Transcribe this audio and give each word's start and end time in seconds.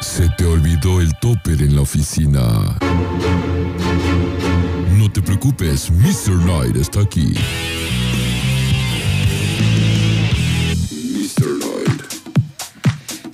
Se 0.00 0.28
te 0.30 0.46
olvidó 0.46 1.00
el 1.00 1.14
topper 1.16 1.60
en 1.60 1.76
la 1.76 1.82
oficina. 1.82 2.40
No 4.96 5.12
te 5.12 5.20
preocupes, 5.20 5.90
Mr. 5.90 6.38
Knight 6.42 6.76
está 6.76 7.00
aquí. 7.00 7.34
Mr. 10.90 11.58
Knight. 11.58 12.02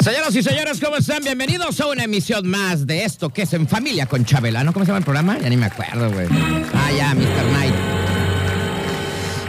Señoras 0.03 0.35
y 0.35 0.43
señores, 0.43 0.81
¿cómo 0.81 0.97
están? 0.97 1.23
Bienvenidos 1.23 1.81
a 1.81 1.87
una 1.87 2.05
emisión 2.05 2.49
más 2.49 2.87
de 2.87 3.05
esto 3.05 3.31
que 3.31 3.43
es 3.43 3.53
En 3.53 3.69
Familia 3.69 4.07
con 4.07 4.25
Chabela. 4.25 4.65
¿No? 4.65 4.73
¿Cómo 4.73 4.85
se 4.85 4.89
llama 4.89 4.99
el 4.99 5.05
programa? 5.05 5.39
Ya 5.39 5.49
ni 5.49 5.57
me 5.57 5.67
acuerdo, 5.67 6.11
güey. 6.11 6.27
Ah, 6.75 6.91
ya, 6.93 7.15
Mr. 7.15 7.49
Knight. 7.51 7.96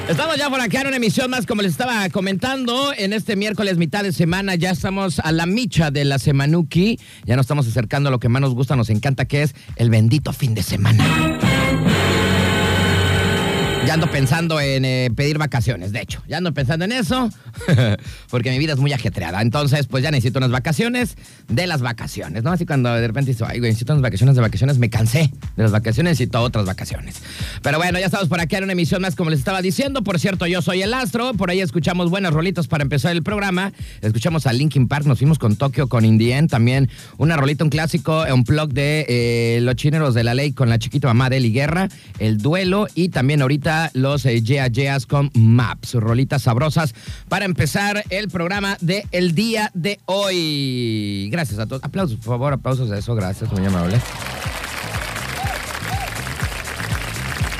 Estamos 0.10 0.38
ya 0.38 0.50
por 0.50 0.62
acá 0.62 0.82
en 0.82 0.88
una 0.88 0.96
emisión 0.96 1.30
más, 1.30 1.46
como 1.46 1.62
les 1.62 1.71
estaba 1.71 2.10
comentando, 2.10 2.94
en 2.98 3.12
este 3.12 3.36
miércoles 3.36 3.78
mitad 3.78 4.04
de 4.04 4.14
semana 4.14 4.56
ya 4.56 4.71
estamos 4.71 5.20
a 5.20 5.34
la 5.34 5.46
micha 5.46 5.92
de 5.92 6.06
la 6.06 6.18
Semanuki, 6.18 6.98
ya 7.26 7.36
nos 7.36 7.44
estamos 7.44 7.68
acercando 7.68 8.07
a 8.07 8.12
lo 8.12 8.20
que 8.20 8.30
más 8.30 8.42
nos 8.42 8.56
gusta, 8.56 8.78
nos 8.78 8.89
encanta, 8.89 9.25
que 9.25 9.43
es 9.43 9.54
el 9.75 9.89
bendito 9.89 10.32
fin 10.32 10.54
de 10.54 10.64
semana. 10.64 11.04
Ya 13.87 13.93
ando 13.93 14.11
pensando 14.11 14.59
en 14.59 14.83
eh, 14.83 15.09
pedir 15.15 15.37
vacaciones, 15.37 15.93
de 15.93 16.01
hecho. 16.01 16.21
Ya 16.27 16.39
ando 16.39 16.54
pensando 16.54 16.83
en 16.83 16.91
eso, 16.91 17.29
porque 18.29 18.51
mi 18.51 18.57
vida 18.57 18.73
es 18.73 18.79
muy 18.79 18.91
ajetreada. 18.91 19.41
Entonces, 19.41 19.87
pues 19.87 20.04
ya 20.04 20.11
necesito 20.11 20.39
unas 20.39 20.51
vacaciones 20.51 21.15
de 21.47 21.68
las 21.68 21.82
vacaciones, 21.82 22.43
¿no? 22.43 22.51
Así 22.51 22.65
cuando 22.65 22.93
de 22.93 23.07
repente 23.07 23.32
dices, 23.32 23.47
ay, 23.47 23.60
güey, 23.60 23.71
necesito 23.71 23.93
unas 23.93 24.01
vacaciones 24.01 24.36
de 24.36 24.41
vacaciones, 24.41 24.77
me 24.77 24.89
cansé 24.89 25.32
de 25.55 25.63
las 25.63 25.71
vacaciones, 25.71 26.11
necesito 26.11 26.41
otras 26.41 26.65
vacaciones. 26.65 27.15
Pero 27.61 27.77
bueno, 27.77 27.97
ya 27.97 28.07
estamos 28.07 28.27
por 28.27 28.41
aquí 28.41 28.57
en 28.57 28.65
una 28.65 28.73
emisión 28.73 29.01
más, 29.01 29.15
como 29.15 29.29
les 29.29 29.39
estaba 29.39 29.61
diciendo. 29.61 30.04
Por 30.04 30.19
cierto, 30.19 30.47
yo 30.47 30.61
soy 30.61 30.82
el 30.82 30.93
Astro, 30.93 31.33
por 31.35 31.49
ahí 31.49 31.61
escuchamos 31.61 32.09
buenos 32.09 32.33
rolitos 32.33 32.67
para 32.67 32.81
empezar 32.81 33.13
el 33.13 33.23
programa. 33.23 33.72
Escuchamos 34.02 34.47
a 34.47 34.52
Linkin 34.52 34.89
Park, 34.89 35.05
nos 35.05 35.19
fuimos 35.19 35.39
con 35.39 35.55
Tokio, 35.55 35.88
con 35.88 36.03
Indien, 36.03 36.49
también 36.49 36.89
una 37.17 37.38
rolita, 37.38 37.63
un 37.63 37.69
clásico, 37.69 38.25
un 38.33 38.44
blog 38.44 38.73
de 38.73 39.05
eh, 39.08 39.59
Los 39.61 39.77
Chineros 39.77 40.13
de 40.13 40.25
la 40.25 40.33
Ley 40.33 40.52
con 40.52 40.67
la 40.67 40.77
chiquita 40.77 41.07
mamá 41.07 41.29
de 41.29 41.38
Eli 41.38 41.53
Guerra, 41.53 41.88
El 42.19 42.39
Duelo 42.39 42.88
y 42.94 43.07
también 43.07 43.41
ahorita 43.41 43.77
los 43.94 44.23
Yeah 44.23 44.67
Yeahs 44.67 45.06
con 45.06 45.31
Maps, 45.33 45.94
rolitas 45.94 46.44
sabrosas 46.44 46.94
para 47.30 47.45
empezar 47.45 48.03
el 48.09 48.30
programa 48.30 48.78
de 48.81 49.06
el 49.11 49.36
día 49.36 49.72
de 49.73 50.00
hoy. 50.06 51.30
Gracias 51.31 51.59
a 51.59 51.66
todos. 51.66 51.84
Aplausos, 51.84 52.17
por 52.17 52.25
favor, 52.25 52.53
aplausos 52.53 52.92
a 52.92 52.97
eso, 52.97 53.16
gracias, 53.16 53.52
muy 53.52 53.66
amable. 53.66 54.00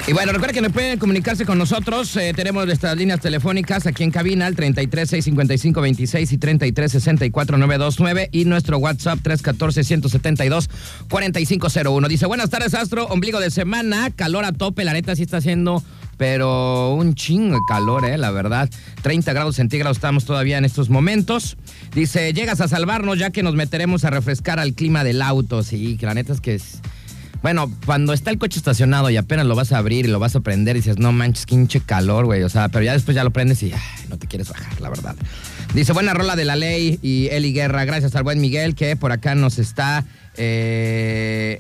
Y 0.10 0.14
bueno, 0.14 0.32
recuerden 0.32 0.56
que 0.56 0.62
no 0.62 0.70
pueden 0.70 1.00
comunicarse 1.00 1.46
con 1.46 1.58
nosotros. 1.58 2.16
eh, 2.16 2.32
tenemos 2.34 2.66
nuestras 2.66 2.96
líneas 2.96 3.20
telefónicas 3.20 3.86
aquí 3.88 4.06
en 4.06 4.12
cabina, 4.12 4.46
al 4.46 4.56
33 4.56 5.10
655 5.10 5.82
26 5.82 6.32
y 6.32 6.38
33 6.38 6.92
64 6.94 7.58
929 7.58 8.30
y 8.32 8.46
nuestro 8.46 8.78
WhatsApp 8.78 9.20
314 9.22 9.84
172 9.84 10.70
4501. 11.10 12.08
Dice, 12.08 12.26
buenas 12.26 12.50
tardes, 12.50 12.74
Astro, 12.74 13.06
ombligo 13.08 13.42
de 13.42 13.52
semana, 13.52 14.10
calor 14.16 14.46
a 14.46 14.54
tope, 14.54 14.86
la 14.86 14.94
neta 14.94 15.14
sí 15.14 15.24
está 15.24 15.38
haciendo, 15.38 15.84
pero 16.16 16.94
un 16.94 17.14
chingo 17.14 17.56
de 17.56 17.62
calor, 17.68 18.06
eh, 18.06 18.18
la 18.18 18.32
verdad. 18.32 18.70
30 19.02 19.34
grados 19.34 19.58
centígrados 19.58 19.98
estamos 19.98 20.24
todavía 20.24 20.58
en 20.58 20.64
estos 20.64 20.90
momentos. 20.90 21.58
Dice, 21.94 22.32
llegas 22.32 22.62
a 22.62 22.70
salvarnos 22.70 23.20
ya 23.20 23.32
que 23.32 23.44
nos 23.44 23.56
meteremos 23.56 24.06
a 24.06 24.10
refrescar 24.10 24.58
al 24.58 24.74
clima 24.74 25.04
del 25.04 25.22
auto. 25.22 25.64
Sí, 25.64 25.98
que 25.98 26.06
la 26.06 26.14
neta 26.14 26.32
es 26.32 26.40
que 26.40 26.56
es... 26.56 26.80
Bueno, 27.42 27.72
cuando 27.86 28.14
está 28.14 28.32
el 28.32 28.38
coche 28.38 28.58
estacionado 28.58 29.10
y 29.10 29.18
apenas 29.18 29.46
lo 29.46 29.56
vas 29.56 29.72
a 29.72 29.78
abrir 29.78 30.06
y 30.06 30.10
lo 30.10 30.20
vas 30.20 30.36
a 30.36 30.40
prender 30.40 30.76
y 30.76 30.80
dices, 30.80 30.98
no 30.98 31.12
manches, 31.12 31.46
qué 31.46 31.56
hinche 31.56 31.80
calor, 31.82 32.26
güey. 32.26 32.44
O 32.44 32.50
sea, 32.50 32.70
pero 32.70 32.84
ya 32.84 32.94
después 32.94 33.16
ya 33.16 33.24
lo 33.24 33.32
prendes 33.32 33.62
y 33.64 33.72
no 34.10 34.18
te 34.18 34.28
quieres 34.28 34.50
bajar, 34.50 34.80
la 34.82 34.90
verdad. 34.90 35.16
Dice, 35.74 35.94
buena 35.94 36.14
rola 36.14 36.36
de 36.36 36.46
la 36.46 36.56
ley 36.56 37.00
y 37.02 37.28
Eli 37.32 37.54
Guerra. 37.54 37.86
Gracias 37.86 38.16
al 38.16 38.24
buen 38.24 38.42
Miguel 38.42 38.76
que 38.76 38.96
por 38.96 39.12
acá 39.12 39.36
nos 39.36 39.60
está... 39.60 40.06
eh, 40.36 41.60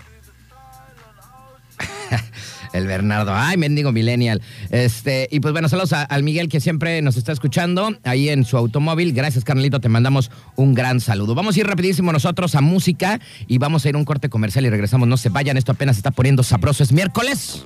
el 2.74 2.88
Bernardo, 2.88 3.34
ay, 3.34 3.58
mendigo 3.58 3.92
millennial. 3.92 4.42
Este, 4.70 5.28
y 5.32 5.40
pues 5.40 5.52
bueno, 5.52 5.70
saludos 5.70 5.94
a- 5.94 6.04
al 6.04 6.24
Miguel 6.24 6.50
que 6.50 6.60
siempre 6.60 7.02
nos 7.02 7.18
está 7.18 7.32
escuchando 7.32 7.96
ahí 8.04 8.30
en 8.30 8.46
su 8.46 8.58
automóvil. 8.58 9.14
Gracias, 9.14 9.44
carnalito, 9.44 9.80
te 9.80 9.90
mandamos 9.90 10.32
un 10.56 10.74
gran 10.74 11.00
saludo. 11.00 11.36
Vamos 11.36 11.56
a 11.56 11.60
ir 11.60 11.68
rapidísimo 11.68 12.12
nosotros 12.12 12.56
a 12.56 12.62
música 12.62 13.20
y 13.48 13.58
vamos 13.58 13.86
a 13.86 13.90
ir 13.90 13.96
a 13.96 13.98
un 13.98 14.06
corte 14.06 14.30
comercial 14.30 14.66
y 14.66 14.70
regresamos. 14.70 15.08
No 15.08 15.18
se 15.18 15.30
vayan, 15.30 15.58
esto 15.58 15.72
apenas 15.72 15.96
se 15.96 16.00
está 16.00 16.12
poniendo 16.12 16.44
sabroso. 16.44 16.84
Es 16.84 16.92
miércoles. 16.92 17.64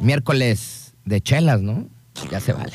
Miércoles 0.00 0.94
de 1.04 1.20
chelas, 1.20 1.62
¿no? 1.62 1.88
Ya 2.30 2.40
se 2.40 2.52
vale. 2.52 2.72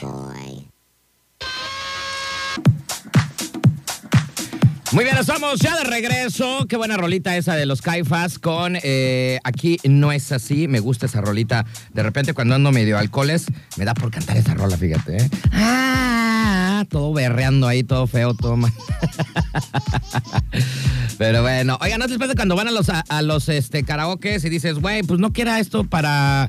Muy 4.94 5.04
bien, 5.04 5.18
estamos 5.18 5.60
ya 5.60 5.76
de 5.76 5.84
regreso. 5.84 6.66
Qué 6.70 6.78
buena 6.78 6.96
rolita 6.96 7.36
esa 7.36 7.56
de 7.56 7.66
los 7.66 7.82
Caifas 7.82 8.40
con 8.40 8.78
eh, 8.82 9.38
Aquí 9.44 9.80
no 9.84 10.14
es 10.14 10.32
así. 10.32 10.70
Me 10.70 10.80
gusta 10.80 11.08
esa 11.08 11.20
rolita. 11.20 11.66
De 11.94 12.04
repente 12.04 12.34
cuando 12.34 12.56
ando 12.56 12.72
medio 12.72 12.98
alcoholes, 12.98 13.48
me 13.76 13.84
da 13.84 13.94
por 13.94 14.12
cantar 14.12 14.38
esa 14.38 14.54
rola, 14.54 14.78
fíjate. 14.78 15.18
¿eh? 15.18 15.30
Ah, 15.52 16.86
todo 16.90 17.12
berreando 17.12 17.68
ahí, 17.68 17.84
todo 17.84 18.08
feo, 18.08 18.34
todo 18.34 18.56
mal. 18.56 18.72
Pero 21.18 21.42
bueno, 21.42 21.78
oigan, 21.82 22.00
¿no 22.00 22.08
te 22.08 22.18
pasa 22.18 22.36
cuando 22.36 22.56
van 22.56 22.70
a 22.70 22.72
los, 22.72 22.88
a, 22.90 23.04
a 23.10 23.22
los 23.22 23.50
este, 23.50 23.84
karaokes 23.84 24.46
y 24.46 24.50
dices, 24.50 24.80
güey, 24.80 25.04
pues 25.04 25.20
no 25.20 25.34
quiera 25.34 25.60
esto 25.60 25.84
para... 25.84 26.48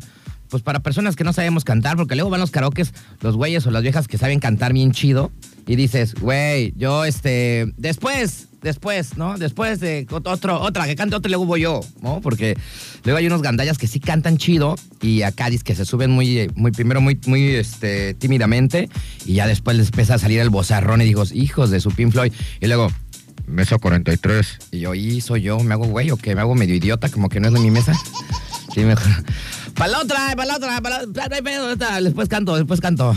Pues 0.49 0.63
para 0.63 0.81
personas 0.81 1.17
que 1.17 1.25
no 1.25 1.33
sabemos 1.33 1.65
cantar, 1.65 1.97
porque 1.97 2.15
luego 2.15 2.31
van 2.31 2.41
los 2.41 2.51
karaokes, 2.51 2.93
los 3.21 3.37
güeyes 3.37 3.67
o 3.67 3.71
las 3.71 3.83
viejas 3.83 4.09
que 4.09 4.19
saben 4.19 4.41
cantar 4.41 4.73
bien 4.73 4.93
chido, 4.93 5.31
y 5.67 5.77
dices, 5.77 6.15
güey, 6.15 6.73
yo 6.77 7.05
este, 7.05 7.73
después, 7.77 8.49
después, 8.63 9.19
¿no? 9.19 9.37
Después 9.37 9.81
de 9.81 10.07
otro, 10.11 10.61
otra, 10.61 10.87
que 10.87 10.97
cante 10.97 11.15
otro 11.15 11.29
y 11.29 11.33
luego 11.33 11.45
voy 11.45 11.61
yo, 11.61 11.81
¿no? 12.01 12.23
Porque 12.23 12.57
luego 13.05 13.19
hay 13.19 13.27
unos 13.27 13.43
gandallas 13.43 13.77
que 13.77 13.87
sí 13.87 14.01
cantan 14.01 14.39
chido 14.39 14.77
y 15.03 15.23
acá 15.23 15.51
dice 15.51 15.65
que 15.65 15.75
se 15.75 15.85
suben 15.85 16.11
muy, 16.11 16.51
muy, 16.55 16.73
primero 16.73 17.03
muy, 17.03 17.21
muy 17.27 17.51
este, 17.51 18.15
tímidamente 18.15 18.89
y 19.27 19.35
ya 19.35 19.47
después 19.47 19.77
les 19.77 19.89
empieza 19.89 20.15
a 20.15 20.19
salir 20.19 20.41
el 20.41 20.49
bozarrón 20.49 21.03
y 21.03 21.05
digo, 21.05 21.25
hijos 21.35 21.71
de 21.71 21.81
su 21.81 21.91
Pink 21.91 22.13
Floyd, 22.13 22.33
y 22.61 22.67
luego, 22.67 22.91
mesa 23.47 23.79
43. 23.79 24.59
Y 24.73 24.81
yo, 24.81 24.95
¿y 24.95 25.21
soy 25.21 25.43
yo? 25.43 25.59
¿Me 25.61 25.75
hago 25.75 25.87
güey 25.87 26.11
o 26.11 26.17
qué? 26.17 26.35
¿Me 26.35 26.41
hago 26.41 26.55
medio 26.55 26.75
idiota? 26.75 27.09
Como 27.09 27.29
que 27.29 27.41
no 27.41 27.49
es 27.49 27.55
de 27.55 27.61
mi 27.61 27.71
mesa. 27.71 27.93
Sí, 28.75 28.81
mejor. 28.81 29.25
Para 29.75 29.93
la 29.93 30.01
otra, 30.01 30.35
para 30.37 30.47
la 30.47 30.57
otra, 30.57 30.81
para 30.81 31.03
la 31.03 31.73
otra. 31.73 32.01
Después 32.01 32.29
canto, 32.29 32.57
después 32.57 32.81
canto. 32.81 33.15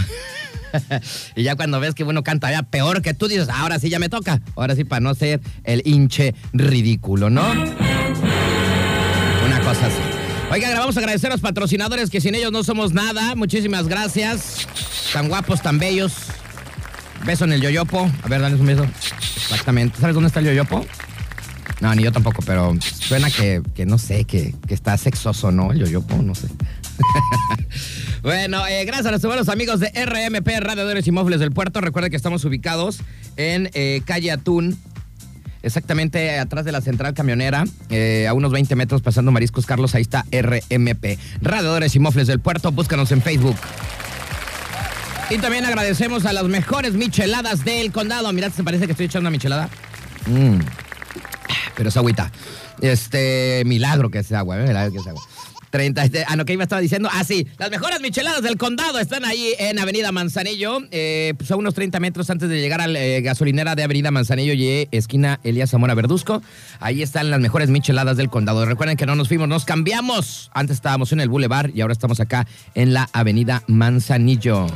y 1.36 1.44
ya 1.44 1.56
cuando 1.56 1.80
ves 1.80 1.96
que 1.96 2.04
uno 2.04 2.24
canta 2.24 2.52
ya 2.52 2.64
peor 2.64 3.02
que 3.02 3.14
tú, 3.14 3.28
dices, 3.28 3.50
ahora 3.50 3.80
sí 3.80 3.90
ya 3.90 4.00
me 4.00 4.10
toca. 4.10 4.42
Ahora 4.56 4.76
sí, 4.76 4.84
para 4.84 5.00
no 5.00 5.14
ser 5.16 5.42
el 5.64 5.82
hinche 5.86 6.36
ridículo, 6.54 7.30
¿no? 7.30 7.52
Una 9.46 9.60
cosa 9.62 9.88
así. 9.88 10.02
Oigan, 10.52 10.78
vamos 10.78 10.98
a 10.98 11.00
agradecer 11.00 11.30
a 11.32 11.34
los 11.34 11.42
patrocinadores 11.42 12.10
que 12.10 12.20
sin 12.20 12.36
ellos 12.36 12.52
no 12.52 12.64
somos 12.64 12.94
nada. 12.94 13.36
Muchísimas 13.36 13.88
gracias. 13.88 14.68
Tan 15.14 15.30
guapos, 15.30 15.62
tan 15.62 15.80
bellos. 15.80 16.14
Beso 17.26 17.46
en 17.46 17.54
el 17.54 17.62
yoyopo. 17.62 18.10
A 18.24 18.28
ver, 18.28 18.42
dale 18.42 18.56
un 18.56 18.66
beso. 18.66 18.84
Exactamente. 18.84 20.00
¿Sabes 20.00 20.14
dónde 20.14 20.28
está 20.28 20.40
el 20.42 20.48
yoyopo? 20.48 20.86
No, 21.82 21.94
ni 21.96 22.04
yo 22.04 22.12
tampoco, 22.12 22.44
pero 22.46 22.76
suena 22.80 23.32
que, 23.32 23.64
que 23.74 23.88
no 23.88 23.98
sé, 23.98 24.26
que, 24.26 24.54
que 24.68 24.74
está 24.76 24.96
sexoso, 24.98 25.52
¿no? 25.52 25.72
El 25.72 25.80
yoyopo, 25.80 26.16
no 26.22 26.36
sé. 26.36 26.48
bueno, 28.22 28.66
eh, 28.68 28.86
gracias 28.86 29.08
a 29.08 29.10
nuestros 29.10 29.32
buenos 29.32 29.50
amigos 29.50 29.80
de 29.80 29.88
RMP, 29.90 30.48
Radiadores 30.60 31.08
y 31.08 31.12
Móviles 31.12 31.40
del 31.40 31.52
Puerto. 31.52 31.82
Recuerden 31.82 32.12
que 32.12 32.18
estamos 32.18 32.46
ubicados 32.46 33.00
en 33.36 33.72
eh, 33.74 34.04
calle 34.06 34.32
Atún, 34.32 34.78
exactamente 35.64 36.38
atrás 36.38 36.66
de 36.66 36.72
la 36.72 36.82
central 36.82 37.16
camionera, 37.16 37.64
eh, 37.90 38.28
a 38.28 38.34
unos 38.34 38.52
20 38.52 38.76
metros 38.76 39.02
pasando 39.02 39.32
Mariscos 39.32 39.66
Carlos, 39.66 39.96
ahí 39.96 40.04
está 40.04 40.24
RMP. 40.32 41.18
Radiadores 41.42 41.96
y 41.96 42.00
Mofles 42.00 42.28
del 42.28 42.40
Puerto, 42.40 42.72
búscanos 42.72 43.12
en 43.12 43.24
Facebook. 43.24 43.56
Y 45.32 45.40
también 45.40 45.66
agradecemos 45.66 46.26
a 46.26 46.34
las 46.34 46.44
mejores 46.44 46.94
micheladas 46.94 47.66
del 47.66 47.92
condado. 47.92 48.32
Mirad, 48.34 48.52
¿se 48.52 48.64
parece 48.64 48.86
que 48.86 48.92
estoy 48.92 49.08
echando 49.08 49.30
una 49.30 49.32
michelada? 49.32 49.70
Mm. 50.28 50.60
Pero 51.76 51.90
es 51.90 51.98
agüita. 51.98 52.32
Este, 52.82 53.64
milagro 53.66 54.10
que 54.10 54.24
sea 54.24 54.40
agua, 54.40 54.60
¿eh? 54.60 54.68
milagro 54.68 54.92
que 54.92 55.00
sea 55.00 55.12
agua. 55.12 55.24
30, 55.72 56.04
este, 56.04 56.26
ah, 56.28 56.36
no, 56.36 56.46
que 56.46 56.54
iba 56.54 56.64
a 56.64 56.66
estar 56.66 56.82
diciendo. 56.82 57.10
Ah, 57.12 57.24
sí, 57.24 57.48
las 57.58 57.72
mejores 57.72 58.02
micheladas 58.02 58.44
del 58.44 58.58
condado 58.58 59.00
están 59.00 59.26
ahí 59.26 59.54
en 59.58 59.80
Avenida 59.80 60.12
Manzanillo, 60.12 60.80
eh, 60.92 61.34
pues 61.38 61.50
a 61.50 61.56
unos 61.56 61.74
30 61.74 62.00
metros 62.00 62.30
antes 62.30 62.50
de 62.50 62.62
llegar 62.62 62.82
a 62.82 62.88
la 62.88 63.00
eh, 63.00 63.22
gasolinera 63.22 63.74
de 63.74 63.84
Avenida 63.84 64.12
Manzanillo 64.12 64.54
y 64.54 64.88
esquina 64.92 65.40
Elías 65.44 65.72
Zamora 65.72 65.96
Verduzco. 65.96 66.44
Ahí 66.80 67.02
están 67.02 67.32
las 67.32 67.40
mejores 67.40 67.70
micheladas 67.70 68.18
del 68.18 68.30
condado. 68.30 68.66
Recuerden 68.66 68.98
que 68.98 69.06
no 69.06 69.16
nos 69.16 69.30
fuimos, 69.30 69.48
nos 69.48 69.66
cambiamos. 69.66 70.52
Antes 70.54 70.76
estábamos 70.76 71.12
en 71.14 71.22
el 71.22 71.30
Boulevard 71.30 71.72
y 71.74 71.82
ahora 71.82 71.94
estamos 71.94 72.20
acá 72.20 72.46
en 72.76 72.94
la 72.94 73.10
Avenida 73.14 73.64
Manzanillo. 73.68 74.68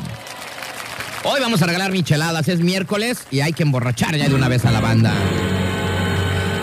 Hoy 1.24 1.42
vamos 1.42 1.62
a 1.62 1.66
regalar 1.66 1.92
micheladas, 1.92 2.48
es 2.48 2.62
miércoles 2.62 3.26
y 3.32 3.42
hay 3.42 3.52
que 3.52 3.64
emborrachar 3.64 4.16
ya 4.16 4.30
de 4.30 4.36
una 4.36 4.48
vez 4.48 4.64
a 4.64 4.72
la 4.72 4.80
banda. 4.80 5.14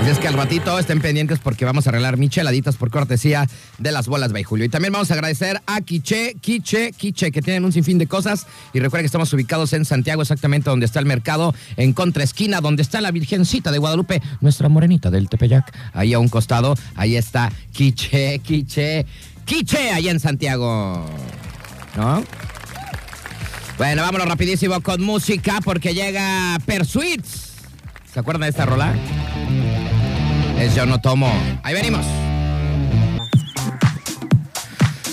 Así 0.02 0.10
es 0.10 0.18
que 0.18 0.26
al 0.26 0.34
ratito 0.34 0.76
estén 0.80 1.00
pendientes 1.00 1.38
porque 1.38 1.64
vamos 1.64 1.86
a 1.86 1.90
arreglar 1.90 2.16
micheladitas 2.16 2.74
por 2.74 2.90
cortesía 2.90 3.48
de 3.78 3.92
las 3.92 4.08
bolas 4.08 4.32
by 4.32 4.42
Julio. 4.42 4.64
Y 4.64 4.68
también 4.68 4.92
vamos 4.92 5.12
a 5.12 5.14
agradecer 5.14 5.62
a 5.64 5.80
Quiche, 5.80 6.34
Quiche, 6.40 6.90
Quiche, 6.90 7.30
que 7.30 7.40
tienen 7.40 7.64
un 7.64 7.70
sinfín 7.70 7.98
de 7.98 8.08
cosas. 8.08 8.48
Y 8.72 8.80
recuerden 8.80 9.04
que 9.04 9.06
estamos 9.06 9.32
ubicados 9.32 9.72
en 9.74 9.84
Santiago, 9.84 10.20
exactamente 10.20 10.68
donde 10.70 10.86
está 10.86 10.98
el 10.98 11.06
mercado, 11.06 11.54
en 11.76 11.92
contraesquina, 11.92 12.60
donde 12.60 12.82
está 12.82 13.00
la 13.00 13.12
Virgencita 13.12 13.70
de 13.70 13.78
Guadalupe, 13.78 14.20
nuestra 14.40 14.68
morenita 14.68 15.08
del 15.08 15.28
Tepeyac. 15.28 15.72
Ahí 15.92 16.14
a 16.14 16.18
un 16.18 16.28
costado, 16.28 16.74
ahí 16.96 17.14
está 17.14 17.52
Quiche, 17.70 18.40
Quiche, 18.40 19.06
Quiche, 19.44 19.92
ahí 19.92 20.08
en 20.08 20.18
Santiago. 20.18 21.06
¿No? 21.96 22.24
Bueno, 23.78 24.02
vámonos 24.02 24.26
rapidísimo 24.26 24.80
con 24.80 25.00
música 25.00 25.60
porque 25.62 25.94
llega 25.94 26.58
Persuits. 26.66 27.52
¿Se 28.12 28.18
acuerdan 28.18 28.42
de 28.42 28.48
esta 28.48 28.66
rola? 28.66 28.92
Yo 30.70 30.86
No 30.86 31.00
Tomo. 31.00 31.28
Ahí 31.64 31.74
venimos. 31.74 32.06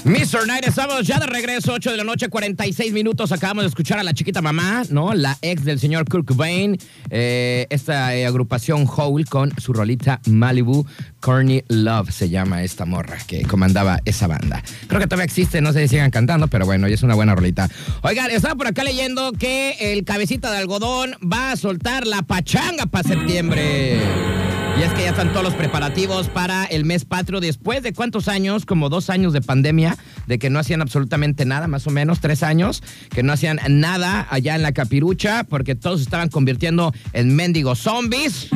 Mr. 0.06 0.48
Night, 0.48 0.66
estamos 0.66 1.06
ya 1.06 1.20
de 1.20 1.26
regreso, 1.26 1.74
8 1.74 1.92
de 1.92 1.98
la 1.98 2.04
noche, 2.04 2.30
46 2.30 2.94
minutos. 2.94 3.32
Acabamos 3.32 3.64
de 3.64 3.70
escuchar 3.70 4.00
a 4.00 4.04
la 4.04 4.14
chiquita 4.14 4.42
mamá, 4.42 4.84
¿no? 4.90 5.14
La 5.14 5.38
ex 5.42 5.66
del 5.66 5.80
señor 5.80 6.08
Kurt 6.08 6.28
Cobain. 6.28 6.78
Eh, 7.10 7.66
esta 7.70 8.16
eh, 8.16 8.28
agrupación 8.28 8.88
Hole 8.88 9.26
con 9.26 9.52
su 9.60 9.74
rolita 9.74 10.22
Malibu. 10.28 10.86
Corny 11.20 11.64
Love 11.68 12.12
se 12.12 12.30
llama 12.30 12.64
esta 12.64 12.86
morra 12.86 13.18
que 13.28 13.42
comandaba 13.42 14.00
esa 14.06 14.28
banda. 14.28 14.64
Creo 14.88 15.02
que 15.02 15.08
todavía 15.08 15.26
existe, 15.26 15.62
no 15.62 15.74
sé 15.74 15.82
si 15.84 15.96
sigan 15.96 16.12
cantando, 16.12 16.48
pero 16.48 16.66
bueno, 16.66 16.86
es 16.88 17.02
una 17.02 17.16
buena 17.16 17.34
rolita. 17.34 17.70
Oigan, 18.04 18.30
estaba 18.30 18.56
por 18.56 18.68
acá 18.68 18.84
leyendo 18.84 19.32
que 19.34 19.94
el 19.94 20.06
cabecita 20.06 20.52
de 20.52 20.60
algodón 20.60 21.16
va 21.22 21.52
a 21.52 21.56
soltar 21.56 22.06
la 22.06 22.22
pachanga 22.22 22.86
para 22.86 23.08
septiembre. 23.08 24.59
Y 24.80 24.82
es 24.82 24.94
que 24.94 25.02
ya 25.02 25.10
están 25.10 25.34
todos 25.34 25.44
los 25.44 25.56
preparativos 25.56 26.30
para 26.30 26.64
el 26.64 26.86
mes 26.86 27.04
patrio 27.04 27.42
después 27.42 27.84
de 27.84 27.92
cuántos 27.92 28.30
años, 28.30 28.66
como 28.66 28.88
dos 28.88 29.10
años 29.10 29.34
de 29.34 29.42
pandemia, 29.42 29.98
de 30.26 30.40
que 30.40 30.50
no 30.50 30.58
hacían 30.58 30.82
absolutamente 30.82 31.44
nada, 31.44 31.68
más 31.68 31.86
o 31.86 31.90
menos 31.90 32.22
tres 32.22 32.44
años, 32.44 32.82
que 33.10 33.22
no 33.22 33.34
hacían 33.34 33.60
nada 33.68 34.26
allá 34.30 34.56
en 34.56 34.62
la 34.62 34.72
capirucha, 34.72 35.44
porque 35.44 35.76
todos 35.76 36.00
estaban 36.00 36.30
convirtiendo 36.30 36.94
en 37.12 37.36
mendigos 37.36 37.80
zombies. 37.80 38.48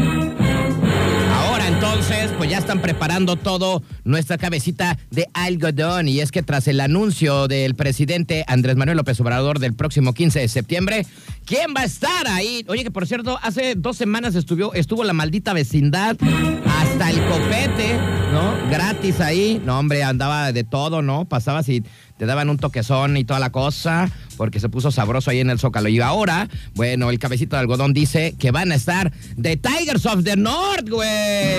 Entonces, 1.94 2.32
pues 2.40 2.50
ya 2.50 2.58
están 2.58 2.82
preparando 2.82 3.36
todo 3.36 3.84
nuestra 4.04 4.40
cabecita 4.40 4.98
de 5.12 5.28
algodón. 5.36 6.08
Y 6.08 6.22
es 6.22 6.32
que 6.32 6.42
tras 6.42 6.68
el 6.68 6.80
anuncio 6.80 7.48
del 7.48 7.76
presidente 7.76 8.44
Andrés 8.48 8.76
Manuel 8.78 8.98
López 8.98 9.22
Obrador 9.22 9.60
del 9.60 9.76
próximo 9.76 10.16
15 10.16 10.40
de 10.40 10.48
septiembre, 10.48 11.06
¿quién 11.46 11.76
va 11.78 11.82
a 11.82 11.86
estar 11.86 12.28
ahí? 12.28 12.66
Oye, 12.68 12.84
que 12.84 12.90
por 12.90 13.06
cierto, 13.06 13.38
hace 13.44 13.76
dos 13.76 13.96
semanas 13.96 14.34
estuvo, 14.34 14.74
estuvo 14.74 15.04
la 15.04 15.14
maldita 15.14 15.54
vecindad 15.54 16.18
hasta 16.66 17.12
el 17.12 17.24
copete, 17.28 18.00
¿no? 18.32 18.70
Gratis 18.72 19.20
ahí. 19.22 19.62
No, 19.64 19.78
hombre, 19.78 20.04
andaba 20.04 20.52
de 20.52 20.64
todo, 20.64 21.04
¿no? 21.04 21.26
Pasabas 21.26 21.70
y 21.70 21.84
te 22.18 22.26
daban 22.26 22.50
un 22.50 22.58
toquezón 22.58 23.18
y 23.18 23.24
toda 23.24 23.40
la 23.40 23.52
cosa, 23.52 24.10
porque 24.38 24.60
se 24.60 24.70
puso 24.70 24.92
sabroso 24.92 25.30
ahí 25.30 25.40
en 25.40 25.50
el 25.50 25.60
Zócalo. 25.60 25.90
Y 25.90 26.00
ahora, 26.00 26.48
bueno, 26.74 27.10
el 27.10 27.20
cabecito 27.20 27.56
de 27.56 27.62
algodón 27.62 27.94
dice 27.94 28.36
que 28.40 28.52
van 28.52 28.72
a 28.72 28.76
estar 28.76 29.12
The 29.42 29.58
Tigers 29.58 30.06
of 30.06 30.24
the 30.24 30.36
North, 30.36 30.90
güey. 30.90 31.53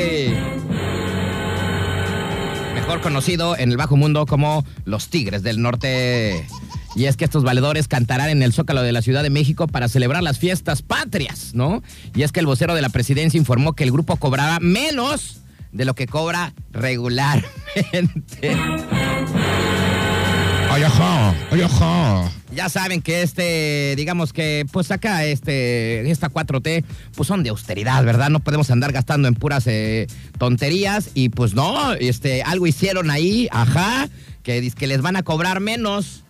Mejor 2.87 3.01
conocido 3.01 3.57
en 3.57 3.71
el 3.71 3.79
bajo 3.79 3.97
mundo 3.97 4.27
como 4.27 4.63
los 4.85 5.09
Tigres 5.09 5.43
del 5.43 5.63
Norte. 5.63 6.47
Y 6.95 7.07
es 7.07 7.17
que 7.17 7.25
estos 7.25 7.43
valedores 7.43 7.89
cantarán 7.89 8.29
en 8.29 8.43
el 8.43 8.53
Zócalo 8.53 8.83
de 8.83 8.93
la 8.93 9.01
Ciudad 9.01 9.23
de 9.23 9.31
México 9.31 9.67
para 9.67 9.89
celebrar 9.89 10.23
las 10.23 10.39
fiestas 10.39 10.83
patrias, 10.83 11.53
¿no? 11.55 11.83
Y 12.15 12.25
es 12.25 12.33
que 12.33 12.41
el 12.41 12.47
vocero 12.47 12.75
de 12.75 12.83
la 12.83 12.91
presidencia 12.91 13.39
informó 13.39 13.73
que 13.73 13.85
el 13.85 13.91
grupo 13.91 14.17
cobraba 14.17 14.59
menos 14.61 15.41
de 15.73 15.87
lo 15.87 15.95
que 15.95 16.07
cobra 16.07 16.53
regularmente. 16.73 17.49
Ay, 20.71 20.83
ajá, 20.83 21.35
ay, 21.53 21.63
ajá. 21.63 22.31
Ya 22.55 22.69
saben 22.69 23.03
que 23.03 23.23
este, 23.23 23.95
digamos 23.97 24.33
que, 24.33 24.67
pues 24.73 24.91
acá, 24.91 25.25
este, 25.25 26.09
esta 26.11 26.31
4T, 26.31 26.85
pues 27.15 27.27
son 27.27 27.43
de 27.43 27.51
austeridad, 27.51 28.05
¿verdad? 28.05 28.31
No 28.31 28.41
podemos 28.41 28.71
andar 28.71 28.93
gastando 28.93 29.29
en 29.29 29.35
puras 29.35 29.67
eh, 29.67 30.07
tonterías 30.39 31.11
y 31.15 31.31
pues 31.31 31.55
no, 31.55 31.95
este, 31.95 32.43
algo 32.43 32.67
hicieron 32.67 33.11
ahí, 33.11 33.49
ajá, 33.51 34.09
que, 34.43 34.71
que 34.71 34.87
les 34.87 35.03
van 35.03 35.17
a 35.17 35.23
cobrar 35.23 35.61
menos. 35.61 36.25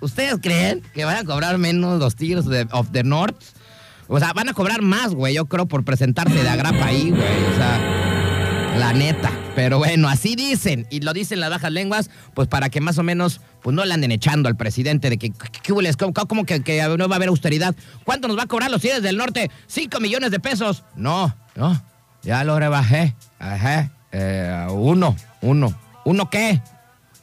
¿Ustedes 0.00 0.36
creen 0.40 0.82
que 0.94 1.04
van 1.04 1.16
a 1.16 1.24
cobrar 1.24 1.58
menos 1.58 1.98
los 1.98 2.16
Tigres 2.16 2.44
de, 2.44 2.68
of 2.70 2.90
the 2.92 3.02
North? 3.02 3.42
O 4.08 4.18
sea, 4.20 4.32
van 4.32 4.48
a 4.48 4.52
cobrar 4.52 4.82
más, 4.82 5.14
güey, 5.14 5.34
yo 5.34 5.46
creo, 5.46 5.66
por 5.66 5.84
presentarse 5.84 6.42
de 6.42 6.48
agrapa 6.48 6.86
ahí, 6.86 7.10
güey. 7.10 7.44
O 7.52 7.56
sea, 7.56 8.76
la 8.78 8.92
neta. 8.92 9.45
Pero 9.56 9.78
bueno, 9.78 10.06
así 10.10 10.36
dicen, 10.36 10.86
y 10.90 11.00
lo 11.00 11.14
dicen 11.14 11.40
las 11.40 11.48
bajas 11.48 11.72
lenguas, 11.72 12.10
pues 12.34 12.46
para 12.46 12.68
que 12.68 12.82
más 12.82 12.98
o 12.98 13.02
menos, 13.02 13.40
pues 13.62 13.74
no 13.74 13.86
le 13.86 13.94
anden 13.94 14.12
echando 14.12 14.50
al 14.50 14.56
presidente 14.56 15.08
de 15.08 15.16
que, 15.16 15.30
¿qué? 15.30 15.72
¿Cómo, 16.28 16.44
que, 16.44 16.62
que 16.62 16.82
no 16.98 17.08
va 17.08 17.14
a 17.14 17.16
haber 17.16 17.30
austeridad? 17.30 17.74
¿Cuánto 18.04 18.28
nos 18.28 18.36
va 18.36 18.42
a 18.42 18.46
cobrar 18.46 18.70
los 18.70 18.82
Tigres 18.82 19.02
del 19.02 19.16
Norte? 19.16 19.50
¿Cinco 19.66 19.98
millones 19.98 20.30
de 20.30 20.40
pesos? 20.40 20.84
No, 20.94 21.34
no, 21.54 21.82
ya 22.22 22.44
lo 22.44 22.58
rebajé. 22.58 23.16
Ajá, 23.38 23.90
eh, 24.12 24.66
uno, 24.70 25.16
uno. 25.40 25.74
¿Uno 26.04 26.28
qué? 26.28 26.60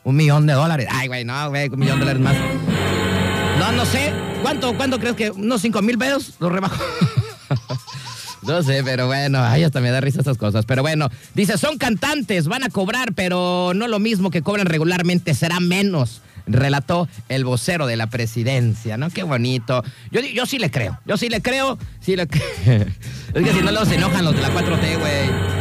Un 0.03 0.15
millón 0.15 0.47
de 0.47 0.53
dólares. 0.53 0.88
Ay, 0.89 1.07
güey, 1.07 1.24
no, 1.24 1.50
güey, 1.50 1.69
un 1.69 1.79
millón 1.79 2.00
de 2.00 2.06
dólares 2.06 2.21
más. 2.21 2.36
No, 3.59 3.71
no 3.74 3.86
sé. 3.86 4.12
¿Cuánto, 4.41 4.75
cuánto 4.75 5.00
crees 5.00 5.15
que? 5.15 5.29
¿Unos 5.29 5.62
cinco 5.62 5.83
mil 5.83 6.00
pesos? 6.00 6.33
Lo 6.39 6.50
rebajo. 6.50 6.83
No 8.45 8.61
sé, 8.63 8.83
pero 8.83 9.07
bueno, 9.07 9.41
ay, 9.41 9.63
hasta 9.63 9.79
me 9.79 9.89
da 9.91 10.01
risa 10.01 10.19
estas 10.19 10.37
cosas. 10.37 10.65
Pero 10.65 10.81
bueno, 10.81 11.09
dice, 11.33 11.57
son 11.57 11.77
cantantes, 11.77 12.47
van 12.47 12.63
a 12.63 12.69
cobrar, 12.69 13.13
pero 13.13 13.73
no 13.75 13.87
lo 13.87 13.99
mismo 13.99 14.31
que 14.31 14.41
cobran 14.41 14.65
regularmente, 14.67 15.33
será 15.33 15.59
menos. 15.59 16.21
Relató 16.45 17.07
el 17.29 17.45
vocero 17.45 17.87
de 17.87 17.95
la 17.95 18.07
presidencia, 18.07 18.97
¿no? 18.97 19.09
Qué 19.09 19.23
bonito. 19.23 19.83
Yo, 20.11 20.19
yo 20.19 20.45
sí 20.45 20.59
le 20.59 20.71
creo, 20.71 20.99
yo 21.05 21.15
sí 21.15 21.29
le 21.29 21.41
creo, 21.41 21.77
sí 22.01 22.17
le 22.17 22.23
Es 23.33 23.43
que 23.43 23.53
si 23.53 23.61
no 23.61 23.71
los 23.71 23.89
enojan 23.91 24.25
los 24.25 24.35
de 24.35 24.41
la 24.41 24.49
4T, 24.49 24.99
güey. 24.99 25.53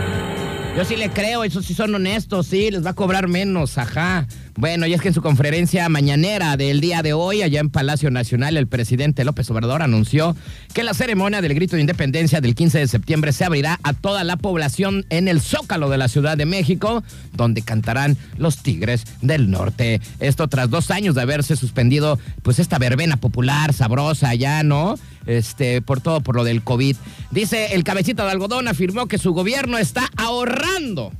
Yo 0.76 0.84
sí 0.86 0.96
le 0.96 1.10
creo, 1.10 1.44
esos 1.44 1.66
sí 1.66 1.74
son 1.74 1.94
honestos, 1.94 2.46
sí, 2.46 2.70
les 2.70 2.84
va 2.84 2.90
a 2.90 2.94
cobrar 2.94 3.28
menos, 3.28 3.76
ajá. 3.76 4.26
Bueno, 4.54 4.86
y 4.86 4.92
es 4.92 5.00
que 5.00 5.08
en 5.08 5.14
su 5.14 5.22
conferencia 5.22 5.88
mañanera 5.88 6.58
del 6.58 6.80
día 6.82 7.02
de 7.02 7.14
hoy, 7.14 7.40
allá 7.40 7.58
en 7.60 7.70
Palacio 7.70 8.10
Nacional, 8.10 8.58
el 8.58 8.66
presidente 8.66 9.24
López 9.24 9.50
Obrador 9.50 9.80
anunció 9.80 10.36
que 10.74 10.82
la 10.82 10.92
ceremonia 10.92 11.40
del 11.40 11.54
grito 11.54 11.76
de 11.76 11.80
independencia 11.80 12.42
del 12.42 12.54
15 12.54 12.80
de 12.80 12.86
septiembre 12.88 13.32
se 13.32 13.46
abrirá 13.46 13.80
a 13.82 13.94
toda 13.94 14.24
la 14.24 14.36
población 14.36 15.06
en 15.08 15.26
el 15.26 15.40
Zócalo 15.40 15.88
de 15.88 15.96
la 15.96 16.08
Ciudad 16.08 16.36
de 16.36 16.44
México, 16.44 17.02
donde 17.32 17.62
cantarán 17.62 18.18
los 18.36 18.58
Tigres 18.58 19.04
del 19.22 19.50
Norte. 19.50 20.02
Esto 20.20 20.46
tras 20.48 20.68
dos 20.68 20.90
años 20.90 21.14
de 21.14 21.22
haberse 21.22 21.56
suspendido, 21.56 22.18
pues, 22.42 22.58
esta 22.58 22.78
verbena 22.78 23.16
popular, 23.16 23.72
sabrosa, 23.72 24.34
ya, 24.34 24.62
¿no? 24.62 24.96
Este, 25.24 25.80
por 25.80 26.02
todo, 26.02 26.20
por 26.20 26.36
lo 26.36 26.44
del 26.44 26.62
COVID. 26.62 26.96
Dice 27.30 27.74
el 27.74 27.84
cabecita 27.84 28.24
de 28.24 28.32
algodón, 28.32 28.68
afirmó 28.68 29.06
que 29.06 29.16
su 29.16 29.32
gobierno 29.32 29.78
está 29.78 30.10
ahorrando 30.16 31.12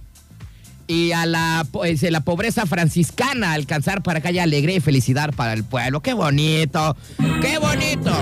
y 0.87 1.13
a 1.13 1.27
la, 1.27 1.67
pues, 1.71 2.03
la 2.03 2.21
pobreza 2.21 2.67
franciscana 2.67 3.53
alcanzar 3.53 4.03
para 4.03 4.21
que 4.21 4.29
haya 4.29 4.43
alegría 4.43 4.77
y 4.77 4.81
felicidad 4.81 5.33
para 5.35 5.53
el 5.53 5.65
pueblo. 5.65 6.01
¡Qué 6.01 6.15
bonito! 6.15 6.97
¡Qué 7.41 7.59
bonito! 7.59 8.13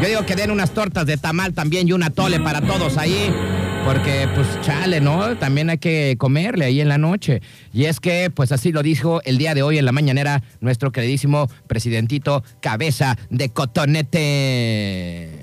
Yo 0.00 0.08
digo 0.08 0.24
que 0.24 0.34
den 0.34 0.50
unas 0.50 0.70
tortas 0.72 1.04
de 1.04 1.18
tamal 1.18 1.52
también 1.52 1.86
y 1.86 1.92
una 1.92 2.10
tole 2.10 2.40
para 2.40 2.62
todos 2.62 2.96
ahí. 2.96 3.32
Porque, 3.84 4.28
pues, 4.34 4.46
chale, 4.60 5.00
¿no? 5.00 5.36
También 5.36 5.70
hay 5.70 5.78
que 5.78 6.16
comerle 6.18 6.66
ahí 6.66 6.80
en 6.80 6.88
la 6.88 6.98
noche. 6.98 7.40
Y 7.72 7.84
es 7.84 7.98
que, 7.98 8.30
pues, 8.30 8.52
así 8.52 8.72
lo 8.72 8.82
dijo 8.82 9.22
el 9.24 9.38
día 9.38 9.54
de 9.54 9.62
hoy 9.62 9.78
en 9.78 9.86
la 9.86 9.92
mañanera 9.92 10.42
nuestro 10.60 10.92
queridísimo 10.92 11.48
presidentito 11.66 12.44
Cabeza 12.60 13.16
de 13.30 13.48
Cotonete. 13.48 15.40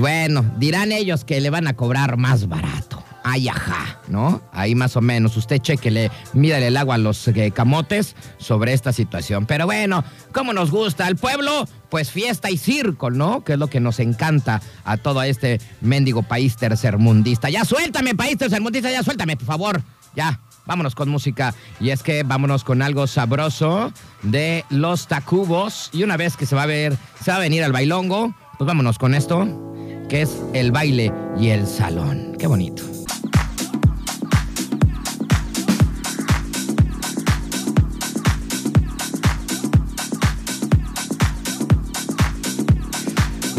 Bueno, 0.00 0.44
dirán 0.56 0.92
ellos 0.92 1.24
que 1.24 1.40
le 1.40 1.50
van 1.50 1.66
a 1.66 1.74
cobrar 1.74 2.16
más 2.16 2.48
barato. 2.48 3.04
Ay, 3.22 3.48
ajá, 3.48 4.00
¿no? 4.08 4.40
Ahí 4.50 4.74
más 4.74 4.96
o 4.96 5.02
menos. 5.02 5.36
Usted 5.36 5.58
chequele, 5.58 6.10
mírale 6.32 6.68
el 6.68 6.76
agua 6.76 6.94
a 6.94 6.98
los 6.98 7.28
eh, 7.28 7.50
camotes 7.50 8.16
sobre 8.38 8.72
esta 8.72 8.94
situación. 8.94 9.44
Pero 9.44 9.66
bueno, 9.66 10.02
¿cómo 10.32 10.54
nos 10.54 10.70
gusta 10.70 11.06
al 11.06 11.16
pueblo? 11.16 11.68
Pues 11.90 12.10
fiesta 12.10 12.50
y 12.50 12.56
circo, 12.56 13.10
¿no? 13.10 13.44
Que 13.44 13.52
es 13.52 13.58
lo 13.58 13.68
que 13.68 13.78
nos 13.78 14.00
encanta 14.00 14.62
a 14.84 14.96
todo 14.96 15.22
este 15.22 15.60
mendigo 15.82 16.22
país 16.22 16.56
tercermundista. 16.56 17.50
Ya 17.50 17.66
suéltame, 17.66 18.14
país 18.14 18.38
tercermundista, 18.38 18.90
ya 18.90 19.02
suéltame, 19.02 19.36
por 19.36 19.46
favor. 19.46 19.82
Ya, 20.16 20.40
vámonos 20.64 20.94
con 20.94 21.10
música. 21.10 21.54
Y 21.78 21.90
es 21.90 22.02
que 22.02 22.22
vámonos 22.22 22.64
con 22.64 22.80
algo 22.80 23.06
sabroso 23.06 23.92
de 24.22 24.64
los 24.70 25.08
tacubos. 25.08 25.90
Y 25.92 26.04
una 26.04 26.16
vez 26.16 26.38
que 26.38 26.46
se 26.46 26.56
va 26.56 26.62
a 26.62 26.66
ver, 26.66 26.96
se 27.22 27.30
va 27.30 27.36
a 27.36 27.40
venir 27.40 27.62
al 27.64 27.72
bailongo, 27.72 28.34
pues 28.56 28.66
vámonos 28.66 28.98
con 28.98 29.14
esto, 29.14 29.69
que 30.10 30.22
es 30.22 30.42
el 30.52 30.72
baile 30.72 31.12
y 31.38 31.50
el 31.50 31.66
salón. 31.66 32.34
Qué 32.36 32.48
bonito. 32.48 32.89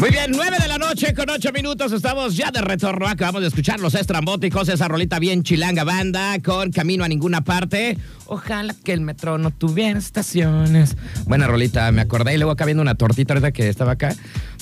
Muy 0.02 0.10
bien, 0.10 0.32
nueve 0.32 0.56
de 0.60 0.66
la 0.66 0.78
noche 0.78 1.14
con 1.14 1.30
ocho 1.30 1.52
minutos. 1.52 1.92
Estamos 1.92 2.36
ya 2.36 2.50
de 2.50 2.60
retorno. 2.60 3.06
Acabamos 3.06 3.42
de 3.42 3.46
escuchar 3.46 3.78
los 3.78 3.94
estrambóticos, 3.94 4.68
esa 4.68 4.88
rolita 4.88 5.20
bien 5.20 5.44
chilanga 5.44 5.84
banda 5.84 6.40
con 6.40 6.72
Camino 6.72 7.04
a 7.04 7.08
ninguna 7.08 7.44
parte. 7.44 7.96
Ojalá 8.26 8.74
que 8.82 8.94
el 8.94 9.00
metro 9.00 9.38
no 9.38 9.52
tuviera 9.52 9.96
estaciones. 9.96 10.96
Buena 11.26 11.46
rolita, 11.46 11.92
me 11.92 12.00
acordé 12.00 12.34
y 12.34 12.36
luego 12.36 12.50
acá 12.50 12.64
viendo 12.64 12.82
una 12.82 12.96
tortita 12.96 13.34
ahorita 13.34 13.52
que 13.52 13.68
estaba 13.68 13.92
acá. 13.92 14.12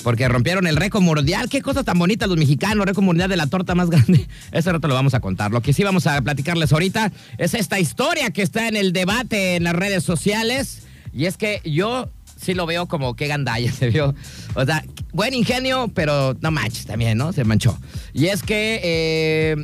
Porque 0.03 0.27
rompieron 0.27 0.67
el 0.67 0.75
récord 0.75 1.01
mundial. 1.01 1.49
Qué 1.49 1.63
cosas 1.63 1.85
tan 1.85 1.97
bonitas 1.97 2.29
los 2.29 2.37
mexicanos, 2.37 2.85
récord 2.85 3.03
mundial 3.03 3.27
de 3.27 3.37
la 3.37 3.47
torta 3.47 3.73
más 3.73 3.89
grande. 3.89 4.27
Ese 4.51 4.71
rato 4.71 4.87
lo 4.87 4.93
vamos 4.93 5.15
a 5.15 5.21
contar. 5.21 5.49
Lo 5.49 5.61
que 5.61 5.73
sí 5.73 5.83
vamos 5.83 6.05
a 6.05 6.21
platicarles 6.21 6.71
ahorita 6.71 7.11
es 7.39 7.55
esta 7.55 7.79
historia 7.79 8.29
que 8.29 8.43
está 8.43 8.67
en 8.67 8.75
el 8.75 8.93
debate 8.93 9.55
en 9.55 9.63
las 9.63 9.73
redes 9.73 10.03
sociales. 10.03 10.83
Y 11.13 11.25
es 11.25 11.35
que 11.35 11.61
yo 11.65 12.09
sí 12.41 12.53
lo 12.53 12.65
veo 12.65 12.87
como 12.87 13.15
que 13.15 13.27
gandalla 13.27 13.71
se 13.79 13.89
vio. 13.89 14.15
O 14.55 14.65
sea, 14.65 14.83
buen 15.13 15.33
ingenio, 15.33 15.89
pero 15.93 16.35
no 16.41 16.51
manches 16.51 16.85
también, 16.85 17.17
¿no? 17.17 17.33
Se 17.33 17.43
manchó. 17.43 17.77
Y 18.13 18.27
es 18.27 18.43
que 18.43 18.81
eh, 18.83 19.55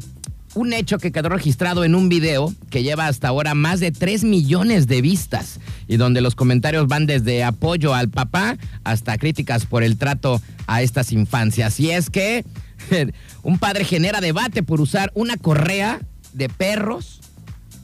un 0.54 0.74
hecho 0.74 0.98
que 0.98 1.12
quedó 1.12 1.30
registrado 1.30 1.84
en 1.84 1.96
un 1.96 2.10
video 2.10 2.54
que 2.70 2.84
lleva 2.84 3.08
hasta 3.08 3.28
ahora 3.28 3.54
más 3.54 3.80
de 3.80 3.92
3 3.92 4.24
millones 4.24 4.88
de 4.88 5.02
vistas 5.02 5.60
y 5.88 5.98
donde 5.98 6.22
los 6.22 6.36
comentarios 6.36 6.88
van 6.88 7.06
desde 7.06 7.44
apoyo 7.44 7.94
al 7.94 8.10
papá 8.10 8.58
hasta 8.84 9.18
críticas 9.18 9.66
por 9.66 9.84
el 9.84 9.98
trato 9.98 10.42
a 10.68 10.82
estas 10.82 11.12
infancias. 11.12 11.80
Y 11.80 11.92
es 11.92 12.10
que 12.10 12.46
un 13.44 13.58
padre 13.58 13.86
genera 13.86 14.22
debate 14.22 14.64
por 14.64 14.82
usar 14.82 15.12
una 15.16 15.38
correa 15.38 16.00
de 16.34 16.50
perros 16.50 17.22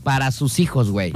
para 0.04 0.32
sus 0.32 0.60
hijos, 0.60 0.92
güey 0.92 1.14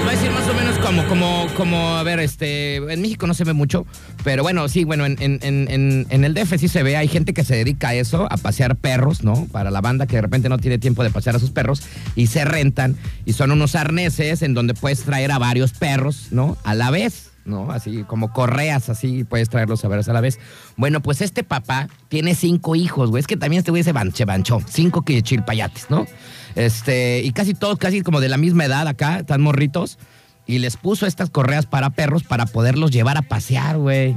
les 0.00 0.06
voy 0.06 0.14
a 0.14 0.18
decir 0.18 0.32
más 0.32 0.48
o 0.48 0.54
menos 0.54 0.78
como, 0.78 1.06
como, 1.08 1.46
como, 1.56 1.98
a 1.98 2.02
ver, 2.02 2.20
este, 2.20 2.76
en 2.76 3.02
México 3.02 3.26
no 3.26 3.34
se 3.34 3.44
ve 3.44 3.52
mucho, 3.52 3.86
pero 4.24 4.42
bueno, 4.42 4.66
sí, 4.68 4.84
bueno, 4.84 5.04
en, 5.04 5.18
en, 5.20 6.24
el 6.24 6.34
DF 6.34 6.56
sí 6.58 6.68
se 6.68 6.82
ve, 6.82 6.96
hay 6.96 7.06
gente 7.06 7.34
que 7.34 7.44
se 7.44 7.56
dedica 7.56 7.88
a 7.88 7.94
eso, 7.94 8.26
a 8.30 8.38
pasear 8.38 8.76
perros, 8.76 9.22
¿no? 9.24 9.46
Para 9.52 9.70
la 9.70 9.82
banda 9.82 10.06
que 10.06 10.16
de 10.16 10.22
repente 10.22 10.48
no 10.48 10.56
tiene 10.56 10.78
tiempo 10.78 11.02
de 11.02 11.10
pasear 11.10 11.36
a 11.36 11.38
sus 11.38 11.50
perros 11.50 11.82
y 12.16 12.28
se 12.28 12.46
rentan 12.46 12.96
y 13.26 13.34
son 13.34 13.50
unos 13.50 13.74
arneses 13.74 14.40
en 14.40 14.54
donde 14.54 14.72
puedes 14.72 15.02
traer 15.02 15.32
a 15.32 15.38
varios 15.38 15.72
perros, 15.72 16.28
¿no? 16.30 16.56
A 16.64 16.74
la 16.74 16.90
vez. 16.90 17.26
¿no? 17.44 17.72
Así 17.72 18.04
como 18.04 18.32
correas, 18.32 18.90
así 18.90 19.24
puedes 19.24 19.48
traerlos 19.48 19.84
a 19.84 19.88
ver 19.88 20.00
a 20.06 20.12
la 20.12 20.20
vez. 20.20 20.38
Bueno, 20.76 21.00
pues 21.00 21.20
este 21.20 21.42
papá 21.42 21.88
tiene 22.08 22.34
cinco 22.34 22.76
hijos, 22.76 23.10
güey. 23.10 23.20
Es 23.20 23.26
que 23.26 23.36
también 23.36 23.58
este 23.58 23.70
güey 23.70 23.82
se 23.82 23.92
banchó, 23.92 24.60
cinco 24.68 25.02
que 25.02 25.20
chilpayates, 25.22 25.90
¿no? 25.90 26.06
Este, 26.54 27.22
y 27.22 27.32
casi 27.32 27.54
todos, 27.54 27.78
casi 27.78 28.02
como 28.02 28.20
de 28.20 28.28
la 28.28 28.36
misma 28.36 28.64
edad 28.64 28.86
acá, 28.88 29.20
están 29.20 29.40
morritos. 29.40 29.98
Y 30.46 30.58
les 30.58 30.76
puso 30.76 31.06
estas 31.06 31.30
correas 31.30 31.66
para 31.66 31.90
perros 31.90 32.24
para 32.24 32.46
poderlos 32.46 32.90
llevar 32.90 33.16
a 33.16 33.22
pasear, 33.22 33.78
güey. 33.78 34.16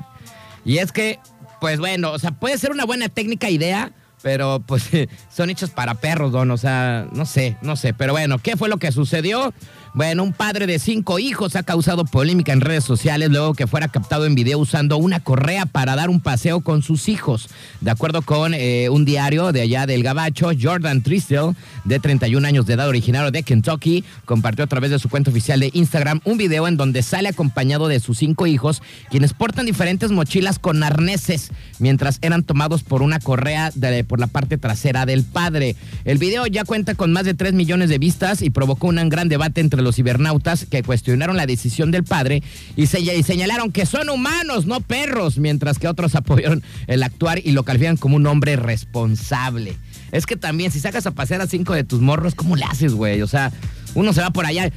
Y 0.66 0.78
es 0.78 0.92
que, 0.92 1.20
pues 1.62 1.80
bueno, 1.80 2.12
o 2.12 2.20
sea, 2.20 2.32
puede 2.32 2.58
ser 2.58 2.72
una 2.72 2.86
buena 2.86 3.10
técnica, 3.10 3.50
idea, 3.50 3.92
pero 4.24 4.64
pues 4.66 4.90
son 5.30 5.52
hechos 5.52 5.70
para 5.70 5.94
perros, 5.94 6.32
don. 6.32 6.50
O 6.50 6.58
sea, 6.58 7.06
no 7.14 7.26
sé, 7.26 7.58
no 7.62 7.76
sé. 7.76 7.94
Pero 7.94 8.14
bueno, 8.14 8.40
¿qué 8.40 8.58
fue 8.58 8.70
lo 8.70 8.78
que 8.78 8.92
sucedió? 8.92 9.54
Bueno, 9.96 10.24
un 10.24 10.34
padre 10.34 10.66
de 10.66 10.80
cinco 10.80 11.20
hijos 11.20 11.56
ha 11.56 11.62
causado 11.62 12.04
polémica 12.04 12.52
en 12.52 12.62
redes 12.62 12.84
sociales 12.84 13.30
luego 13.30 13.54
que 13.54 13.68
fuera 13.68 13.90
captado 13.90 14.26
en 14.26 14.34
video 14.34 14.58
usando 14.58 14.98
una 14.98 15.20
correa 15.20 15.68
para 15.68 15.96
dar 15.96 16.10
un 16.10 16.20
paseo 16.20 16.62
con 16.62 16.82
sus 16.82 17.10
hijos. 17.10 17.48
De 17.80 17.92
acuerdo 17.92 18.24
con 18.24 18.56
eh, 18.56 18.90
un 18.90 19.06
diario 19.06 19.52
de 19.52 19.62
allá 19.62 19.86
del 19.86 20.02
Gabacho, 20.02 20.50
Jordan 20.60 21.04
Tristel, 21.04 21.56
de 21.84 22.00
31 22.00 22.48
años 22.48 22.66
de 22.66 22.74
edad, 22.74 22.88
originario 22.88 23.30
de 23.30 23.44
Kentucky, 23.44 24.04
compartió 24.26 24.64
a 24.66 24.68
través 24.68 24.90
de 24.90 24.98
su 24.98 25.10
cuenta 25.10 25.30
oficial 25.30 25.60
de 25.60 25.70
Instagram 25.74 26.22
un 26.24 26.40
video 26.40 26.68
en 26.68 26.76
donde 26.76 27.04
sale 27.04 27.30
acompañado 27.30 27.88
de 27.88 28.00
sus 28.00 28.18
cinco 28.18 28.48
hijos, 28.48 28.82
quienes 29.12 29.34
portan 29.34 29.68
diferentes 29.68 30.10
mochilas 30.10 30.58
con 30.58 30.82
arneses, 30.82 31.52
mientras 31.78 32.18
eran 32.24 32.42
tomados 32.42 32.82
por 32.82 33.04
una 33.04 33.20
correa 33.20 33.70
de, 33.76 34.04
por 34.14 34.20
la 34.20 34.28
parte 34.28 34.60
trasera 34.60 35.08
del 35.08 35.24
padre. 35.24 35.76
El 36.06 36.20
video 36.20 36.46
ya 36.46 36.66
cuenta 36.66 36.94
con 36.94 37.12
más 37.12 37.26
de 37.26 37.34
3 37.34 37.54
millones 37.54 37.90
de 37.90 37.98
vistas 37.98 38.44
y 38.44 38.52
provocó 38.52 38.90
un 38.90 39.10
gran 39.10 39.28
debate 39.28 39.60
entre 39.60 39.82
los 39.82 39.96
cibernautas 39.96 40.68
que 40.70 40.84
cuestionaron 40.84 41.36
la 41.36 41.48
decisión 41.48 41.90
del 41.90 42.04
padre 42.04 42.44
y, 42.76 42.86
señalaron 42.86 43.72
que 43.72 43.88
son 43.88 44.10
humanos, 44.10 44.68
no 44.68 44.82
perros, 44.82 45.40
mientras 45.40 45.80
que 45.80 45.88
otros 45.88 46.14
apoyaron 46.16 46.62
el 46.86 47.02
actuar 47.02 47.40
y 47.44 47.54
lo 47.54 47.64
califican 47.64 47.98
como 47.98 48.18
un 48.18 48.28
hombre 48.28 48.56
responsable. 48.56 49.78
Es 50.12 50.28
que 50.28 50.36
también, 50.36 50.72
si 50.72 50.80
sacas 50.80 51.08
a 51.08 51.12
pasear 51.12 51.42
a 51.42 51.48
cinco 51.48 51.74
de 51.74 51.84
tus 51.84 52.00
morros, 52.00 52.36
¿cómo 52.36 52.56
le 52.56 52.66
haces, 52.66 52.94
güey? 52.94 53.24
O 53.24 53.28
sea, 53.28 53.52
uno 53.96 54.14
se 54.14 54.22
va 54.22 54.30
por 54.30 54.46
allá. 54.46 54.72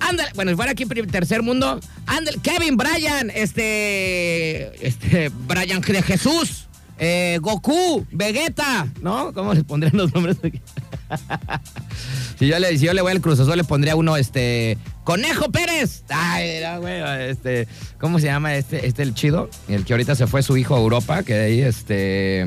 Ándale, 0.00 0.30
bueno, 0.34 0.52
si 0.52 0.56
fuera 0.56 0.72
aquí 0.72 0.86
tercer 0.86 1.42
mundo, 1.42 1.80
ándale, 2.06 2.38
Kevin, 2.42 2.78
Brian, 2.78 3.28
este, 3.28 4.86
este, 4.86 5.30
Brian 5.46 5.82
de 5.82 6.00
Jesús, 6.00 6.63
eh, 6.98 7.38
Goku, 7.40 8.06
Vegeta, 8.12 8.88
¿no? 9.00 9.32
¿Cómo 9.32 9.54
les 9.54 9.64
pondrían 9.64 9.96
los 9.96 10.14
nombres 10.14 10.36
aquí? 10.42 10.60
si, 12.38 12.46
yo 12.46 12.58
le, 12.58 12.78
si 12.78 12.86
le 12.86 13.02
voy 13.02 13.12
al 13.12 13.20
Cruz 13.20 13.40
Azul, 13.40 13.56
le 13.56 13.64
pondría 13.64 13.96
uno, 13.96 14.16
este, 14.16 14.78
Conejo 15.02 15.50
Pérez. 15.50 16.04
Ay, 16.08 16.60
güey, 16.80 17.02
este, 17.30 17.66
¿cómo 17.98 18.18
se 18.18 18.26
llama 18.26 18.54
este, 18.54 18.86
este 18.86 19.02
el 19.02 19.14
chido? 19.14 19.50
El 19.68 19.84
que 19.84 19.92
ahorita 19.92 20.14
se 20.14 20.26
fue 20.26 20.42
su 20.42 20.56
hijo 20.56 20.74
a 20.74 20.78
Europa, 20.78 21.22
que 21.22 21.34
ahí, 21.34 21.60
este... 21.60 22.46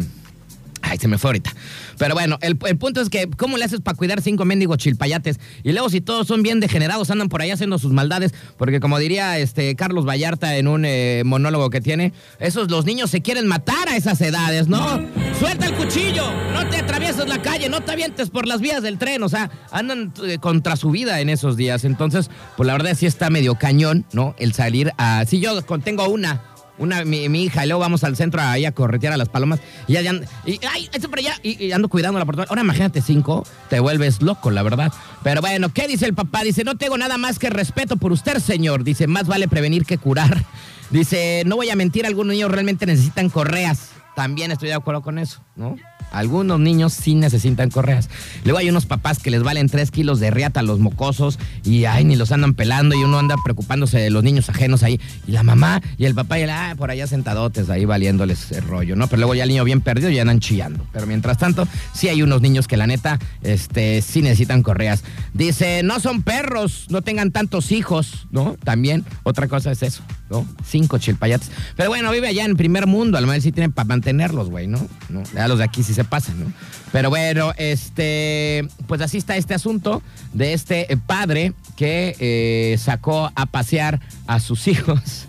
Ay, 0.90 0.98
se 0.98 1.08
me 1.08 1.18
fue 1.18 1.30
ahorita. 1.30 1.54
Pero 1.98 2.14
bueno, 2.14 2.38
el, 2.42 2.58
punto 2.58 3.02
es 3.02 3.10
que, 3.10 3.30
¿cómo 3.30 3.58
le 3.58 3.66
haces 3.66 3.82
para 3.82 3.98
cuidar 3.98 4.22
cinco 4.22 4.46
mendigos 4.46 4.78
chilpayates? 4.78 5.40
Y 5.64 5.72
luego, 5.72 5.90
si 5.90 6.02
todos 6.02 6.28
son 6.28 6.44
bien 6.44 6.60
degenerados, 6.60 7.10
andan 7.12 7.30
por 7.30 7.42
ahí 7.42 7.52
haciendo 7.52 7.78
sus 7.78 7.92
maldades, 7.92 8.34
porque 8.58 8.80
como 8.80 9.00
diría 9.00 9.38
este 9.40 9.76
Carlos 9.76 10.06
Vallarta 10.06 10.58
en 10.58 10.68
un 10.68 10.86
eh, 10.86 11.24
monólogo 11.26 11.70
que 11.70 11.82
tiene, 11.82 12.14
esos 12.40 12.72
los 12.72 12.86
niños 12.86 13.10
se 13.10 13.22
quieren 13.22 13.48
matar 13.48 13.90
a 13.90 13.98
esas 13.98 14.22
edades, 14.22 14.68
¿no? 14.68 15.02
Suelta 15.40 15.66
el 15.66 15.74
cuchillo, 15.74 16.32
no 16.54 16.68
te 16.70 16.78
atravieses 16.78 17.28
la 17.28 17.42
calle, 17.42 17.70
no 17.70 17.82
te 17.82 17.92
avientes 17.92 18.30
por 18.30 18.48
las 18.48 18.62
vías 18.62 18.82
del 18.82 18.98
tren, 18.98 19.24
o 19.24 19.30
sea, 19.30 19.52
andan 19.72 20.14
eh, 20.24 20.38
contra 20.40 20.76
su 20.76 20.92
vida 20.92 21.20
en 21.20 21.30
esos 21.30 21.58
días. 21.58 21.84
Entonces, 21.84 22.30
pues 22.56 22.68
la 22.68 22.74
verdad 22.74 22.96
sí 22.96 23.06
está 23.06 23.30
medio 23.30 23.56
cañón, 23.56 24.06
¿no? 24.14 24.36
El 24.38 24.54
salir 24.54 24.92
a. 24.98 25.26
Si 25.26 25.40
yo 25.40 25.62
tengo 25.84 26.08
una 26.08 26.42
una, 26.78 27.04
mi, 27.06 27.44
hija, 27.44 27.66
y 27.66 27.68
luego 27.68 27.80
vamos 27.80 28.04
al 28.04 28.16
centro 28.16 28.42
ahí 28.42 28.66
a 28.66 28.72
corretear 28.72 29.14
a 29.14 29.18
las 29.18 29.30
palomas, 29.30 29.60
y 29.88 29.94
ya, 29.94 30.02
y, 30.46 30.60
ay, 30.72 30.90
eso 30.94 31.10
para 31.10 31.22
allá, 31.22 31.36
y, 31.44 31.72
ando 31.72 31.90
cuidando 31.90 32.20
la 32.20 32.26
portada. 32.26 32.48
Ahora 32.50 32.62
imagínate 32.62 33.02
cinco, 33.02 33.46
te 33.70 33.80
vuelves 33.80 34.22
loco, 34.22 34.52
la 34.52 34.64
verdad. 34.64 34.92
Pero 35.24 35.42
bueno, 35.42 35.70
¿qué 35.74 35.88
dice 35.88 36.06
el 36.06 36.14
papá? 36.14 36.44
Dice, 36.44 36.64
no 36.64 36.76
tengo 36.76 36.98
nada 36.98 37.18
más 37.18 37.40
que 37.40 37.50
respeto 37.50 37.98
por 37.98 38.12
usted, 38.12 38.40
señor. 38.40 38.84
Dice, 38.84 39.08
más 39.08 39.28
vale 39.28 39.48
prevenir 39.48 39.86
que 39.86 39.98
curar. 39.98 40.46
Dice, 40.90 41.44
no 41.46 41.56
voy 41.56 41.70
a 41.70 41.76
mentir, 41.76 42.06
algunos 42.06 42.34
niños 42.34 42.52
realmente 42.52 42.86
necesitan 42.86 43.30
correas. 43.30 43.90
También 44.16 44.52
estoy 44.52 44.70
de 44.70 44.76
acuerdo 44.76 45.02
con 45.02 45.20
eso, 45.20 45.42
¿no? 45.56 45.76
Algunos 46.12 46.60
niños 46.60 46.94
sí 46.94 47.16
necesitan 47.16 47.70
correas. 47.70 48.10
Luego 48.44 48.60
hay 48.60 48.70
unos 48.70 48.86
papás 48.86 49.20
que 49.20 49.30
les 49.30 49.44
valen 49.44 49.68
tres 49.68 49.92
kilos 49.92 50.20
de 50.20 50.32
riata 50.32 50.62
a 50.62 50.64
los 50.64 50.80
mocosos 50.80 51.38
y 51.64 51.86
ay, 51.86 52.06
ni 52.06 52.16
los 52.16 52.32
andan 52.32 52.54
pelando 52.54 52.96
y 52.96 53.04
uno 53.04 53.20
anda 53.20 53.36
preocupándose 53.44 54.00
de 54.00 54.10
los 54.10 54.24
niños 54.24 54.50
ajenos 54.50 54.84
ahí. 54.84 55.00
Y 55.28 55.32
la 55.32 55.44
mamá 55.44 55.82
y 55.98 56.06
el 56.06 56.16
papá 56.16 56.40
y 56.40 56.44
el, 56.44 56.50
ah, 56.50 56.76
por 56.78 56.92
allá 56.92 57.08
sentadotes 57.08 57.70
ahí 57.70 57.86
valiéndoles 57.86 58.52
el 58.52 58.64
rollo, 58.64 58.96
¿no? 58.96 59.08
Pero 59.08 59.18
luego 59.20 59.36
ya 59.36 59.44
el 59.44 59.50
niño 59.50 59.64
bien 59.64 59.82
perdido 59.82 60.10
y 60.10 60.20
andan 60.20 60.40
chillando. 60.40 60.86
Pero 60.94 61.08
mientras 61.08 61.38
tanto, 61.38 61.68
sí 61.94 62.08
hay 62.08 62.22
unos 62.22 62.42
niños 62.42 62.68
que 62.68 62.78
la 62.78 62.88
neta, 62.88 63.20
este, 63.44 64.02
sí 64.02 64.22
necesitan 64.22 64.64
correas. 64.64 65.04
Dice, 65.34 65.82
no 65.84 66.00
son 66.00 66.24
perros, 66.24 66.88
no 66.90 67.02
tengan 67.02 67.32
tantos 67.32 67.72
hijos, 67.72 68.28
¿no? 68.32 68.56
También, 68.64 69.06
otra 69.24 69.48
cosa 69.48 69.72
es 69.72 69.84
eso, 69.84 70.04
¿no? 70.30 70.48
Cinco 70.66 70.98
chilpayates. 70.98 71.52
Pero 71.76 71.90
bueno, 71.90 72.12
vive 72.12 72.28
allá 72.28 72.46
en 72.46 72.56
primer 72.56 72.88
mundo, 72.88 73.18
al 73.18 73.28
menos 73.28 73.44
sí 73.44 73.52
tienen 73.52 73.72
para 73.72 73.88
mantenerlos, 73.88 74.50
güey, 74.50 74.68
¿no? 74.68 74.80
¿no? 75.10 75.24
Ya 75.34 75.48
los 75.48 75.60
de 75.60 75.66
aquí 75.66 75.84
sí 75.88 75.94
se 75.94 76.04
pasa, 76.04 76.34
¿no? 76.34 76.52
Pero 76.92 77.10
bueno, 77.10 77.54
este, 77.58 78.68
pues 78.88 79.02
así 79.02 79.18
está 79.18 79.36
este 79.38 79.54
asunto 79.54 80.02
de 80.34 80.54
este 80.54 80.88
padre 81.06 81.54
que 81.76 82.16
eh, 82.20 82.78
sacó 82.78 83.32
a 83.36 83.46
pasear 83.46 84.00
a 84.28 84.40
sus 84.40 84.68
hijos 84.68 85.28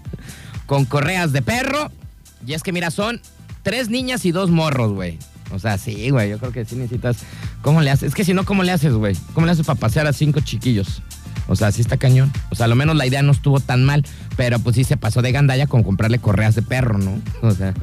con 0.67 0.85
correas 0.85 1.33
de 1.33 1.43
perro. 1.43 1.91
Y 2.47 2.55
es 2.55 2.63
que, 2.63 2.73
mira, 2.73 2.91
son 2.91 3.21
tres 3.63 3.89
niñas 3.89 4.25
y 4.25 4.33
dos 4.33 4.51
morros, 4.51 4.93
güey. 4.93 5.19
O 5.51 5.59
sea, 5.59 5.79
sí, 5.79 6.11
güey, 6.11 6.31
yo 6.31 6.39
creo 6.39 6.53
que 6.53 6.65
sí 6.65 6.77
necesitas. 6.77 7.19
¿Cómo 7.63 7.81
le 7.81 7.91
haces? 7.91 8.09
Es 8.09 8.15
que 8.15 8.25
si 8.25 8.35
no, 8.35 8.45
¿cómo 8.45 8.63
le 8.63 8.73
haces, 8.73 8.93
güey? 8.93 9.17
¿Cómo 9.33 9.47
le 9.47 9.53
haces 9.53 9.67
para 9.67 9.79
pasear 9.79 10.07
a 10.07 10.13
cinco 10.13 10.41
chiquillos? 10.41 11.03
O 11.49 11.57
sea, 11.57 11.73
sí 11.73 11.81
está 11.81 11.97
cañón. 11.97 12.31
O 12.51 12.55
sea, 12.55 12.67
a 12.67 12.69
lo 12.69 12.77
menos 12.77 12.95
la 12.97 13.07
idea 13.07 13.23
no 13.23 13.33
estuvo 13.33 13.59
tan 13.59 13.85
mal, 13.85 14.05
pero 14.37 14.59
pues 14.59 14.77
sí 14.77 14.85
se 14.85 14.97
pasó 14.97 15.23
de 15.23 15.33
gandalla 15.33 15.67
con 15.67 15.83
comprarle 15.83 16.19
correas 16.19 16.55
de 16.55 16.63
perro, 16.63 16.99
¿no? 16.99 17.21
O 17.43 17.53
sea, 17.53 17.75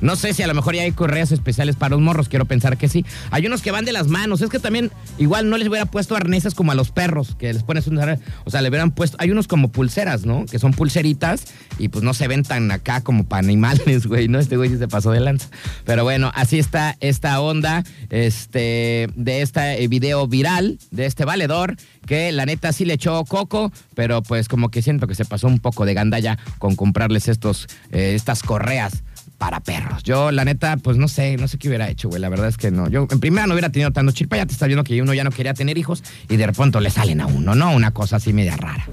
no 0.00 0.16
sé 0.16 0.34
si 0.34 0.42
a 0.42 0.46
lo 0.46 0.54
mejor 0.54 0.74
ya 0.74 0.82
hay 0.82 0.92
correas 0.92 1.32
especiales 1.32 1.76
para 1.76 1.90
los 1.90 2.00
morros, 2.00 2.28
quiero 2.28 2.44
pensar 2.44 2.76
que 2.76 2.88
sí. 2.88 3.04
Hay 3.30 3.46
unos 3.46 3.62
que 3.62 3.70
van 3.70 3.84
de 3.84 3.92
las 3.92 4.08
manos, 4.08 4.42
es 4.42 4.50
que 4.50 4.58
también 4.58 4.90
igual 5.18 5.48
no 5.48 5.56
les 5.56 5.68
hubiera 5.68 5.86
puesto 5.86 6.16
arneses 6.16 6.54
como 6.54 6.72
a 6.72 6.74
los 6.74 6.90
perros, 6.90 7.34
que 7.38 7.52
les 7.52 7.62
pones 7.62 7.86
un... 7.86 7.98
O 8.44 8.50
sea, 8.50 8.60
le 8.60 8.68
hubieran 8.68 8.90
puesto... 8.90 9.16
Hay 9.20 9.30
unos 9.30 9.48
como 9.48 9.68
pulseras, 9.68 10.26
¿no? 10.26 10.46
Que 10.46 10.58
son 10.58 10.72
pulseritas 10.72 11.44
y 11.78 11.88
pues 11.88 12.04
no 12.04 12.14
se 12.14 12.28
ven 12.28 12.42
tan 12.42 12.70
acá 12.70 13.00
como 13.02 13.24
para 13.24 13.40
animales, 13.40 14.06
güey, 14.06 14.28
¿no? 14.28 14.38
Este 14.38 14.56
güey 14.56 14.76
se 14.76 14.88
pasó 14.88 15.10
de 15.10 15.20
lanza. 15.20 15.48
Pero 15.84 16.04
bueno, 16.04 16.30
así 16.34 16.58
está 16.58 16.96
esta 17.00 17.40
onda 17.40 17.84
este, 18.10 19.08
de 19.14 19.42
este 19.42 19.86
video 19.88 20.26
viral, 20.26 20.78
de 20.90 21.06
este 21.06 21.24
valedor, 21.24 21.76
que 22.06 22.32
la 22.32 22.46
neta 22.46 22.72
sí 22.72 22.84
le 22.84 22.94
echó 22.94 23.24
coco, 23.24 23.72
pero 23.94 24.22
pues 24.22 24.48
como 24.48 24.70
que 24.70 24.82
siento 24.82 25.06
que 25.06 25.14
se 25.14 25.24
pasó 25.24 25.46
un 25.46 25.58
poco 25.58 25.86
de 25.86 25.94
gandalla 25.94 26.38
con 26.58 26.76
comprarles 26.76 27.28
estos, 27.28 27.66
eh, 27.92 28.12
estas 28.14 28.42
correas 28.42 29.02
para 29.44 29.60
perros. 29.60 30.02
Yo, 30.04 30.30
la 30.30 30.46
neta, 30.46 30.78
pues 30.78 30.96
no 30.96 31.06
sé, 31.06 31.36
no 31.36 31.48
sé 31.48 31.58
qué 31.58 31.68
hubiera 31.68 31.90
hecho, 31.90 32.08
güey. 32.08 32.18
La 32.18 32.30
verdad 32.30 32.48
es 32.48 32.56
que 32.56 32.70
no. 32.70 32.88
Yo 32.88 33.06
en 33.10 33.20
primera 33.20 33.46
no 33.46 33.52
hubiera 33.52 33.68
tenido 33.68 33.90
tanto 33.90 34.10
chilpa, 34.10 34.38
ya 34.38 34.46
te 34.46 34.54
está 34.54 34.66
viendo 34.66 34.84
que 34.84 35.02
uno 35.02 35.12
ya 35.12 35.22
no 35.22 35.30
quería 35.30 35.52
tener 35.52 35.76
hijos 35.76 36.02
y 36.30 36.36
de 36.38 36.46
repente 36.46 36.80
le 36.80 36.88
salen 36.88 37.20
a 37.20 37.26
uno, 37.26 37.54
¿no? 37.54 37.74
Una 37.74 37.90
cosa 37.90 38.16
así 38.16 38.32
media 38.32 38.56
rara. 38.56 38.88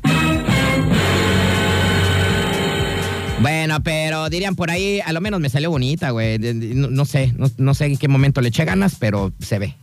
Bueno, 3.41 3.81
pero 3.81 4.29
dirían 4.29 4.55
por 4.55 4.71
ahí, 4.71 4.99
a 4.99 5.13
lo 5.13 5.21
menos 5.21 5.39
me 5.39 5.47
salió 5.47 5.69
bonita, 5.69 6.09
güey. 6.09 6.37
No, 6.37 6.89
no 6.89 7.05
sé, 7.05 7.33
no, 7.37 7.49
no 7.57 7.73
sé 7.73 7.85
en 7.85 7.95
qué 7.95 8.09
momento 8.09 8.41
le 8.41 8.49
eché 8.49 8.65
ganas, 8.65 8.97
pero 8.99 9.31
se 9.39 9.57
ve. 9.57 9.75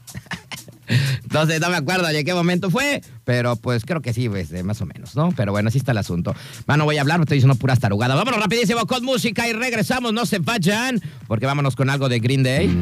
Entonces 1.22 1.60
no 1.60 1.70
me 1.70 1.76
acuerdo 1.76 2.06
de 2.06 2.24
qué 2.24 2.34
momento 2.34 2.70
fue, 2.70 3.02
pero 3.24 3.56
pues 3.56 3.84
creo 3.84 4.00
que 4.00 4.12
sí, 4.12 4.28
pues, 4.28 4.50
más 4.64 4.80
o 4.80 4.86
menos, 4.86 5.14
¿no? 5.16 5.32
Pero 5.36 5.52
bueno, 5.52 5.68
así 5.68 5.78
está 5.78 5.92
el 5.92 5.98
asunto. 5.98 6.34
Bueno, 6.66 6.84
voy 6.84 6.96
a 6.98 7.02
hablar, 7.02 7.20
estoy 7.20 7.36
diciendo 7.36 7.56
puras 7.56 7.78
tarugadas. 7.78 8.16
Vámonos 8.16 8.40
rapidísimo 8.40 8.86
con 8.86 9.04
música 9.04 9.48
y 9.48 9.52
regresamos, 9.52 10.12
no 10.12 10.26
se 10.26 10.38
vayan, 10.38 11.00
porque 11.26 11.46
vámonos 11.46 11.76
con 11.76 11.90
algo 11.90 12.08
de 12.08 12.18
Green 12.20 12.42
Day. 12.42 12.76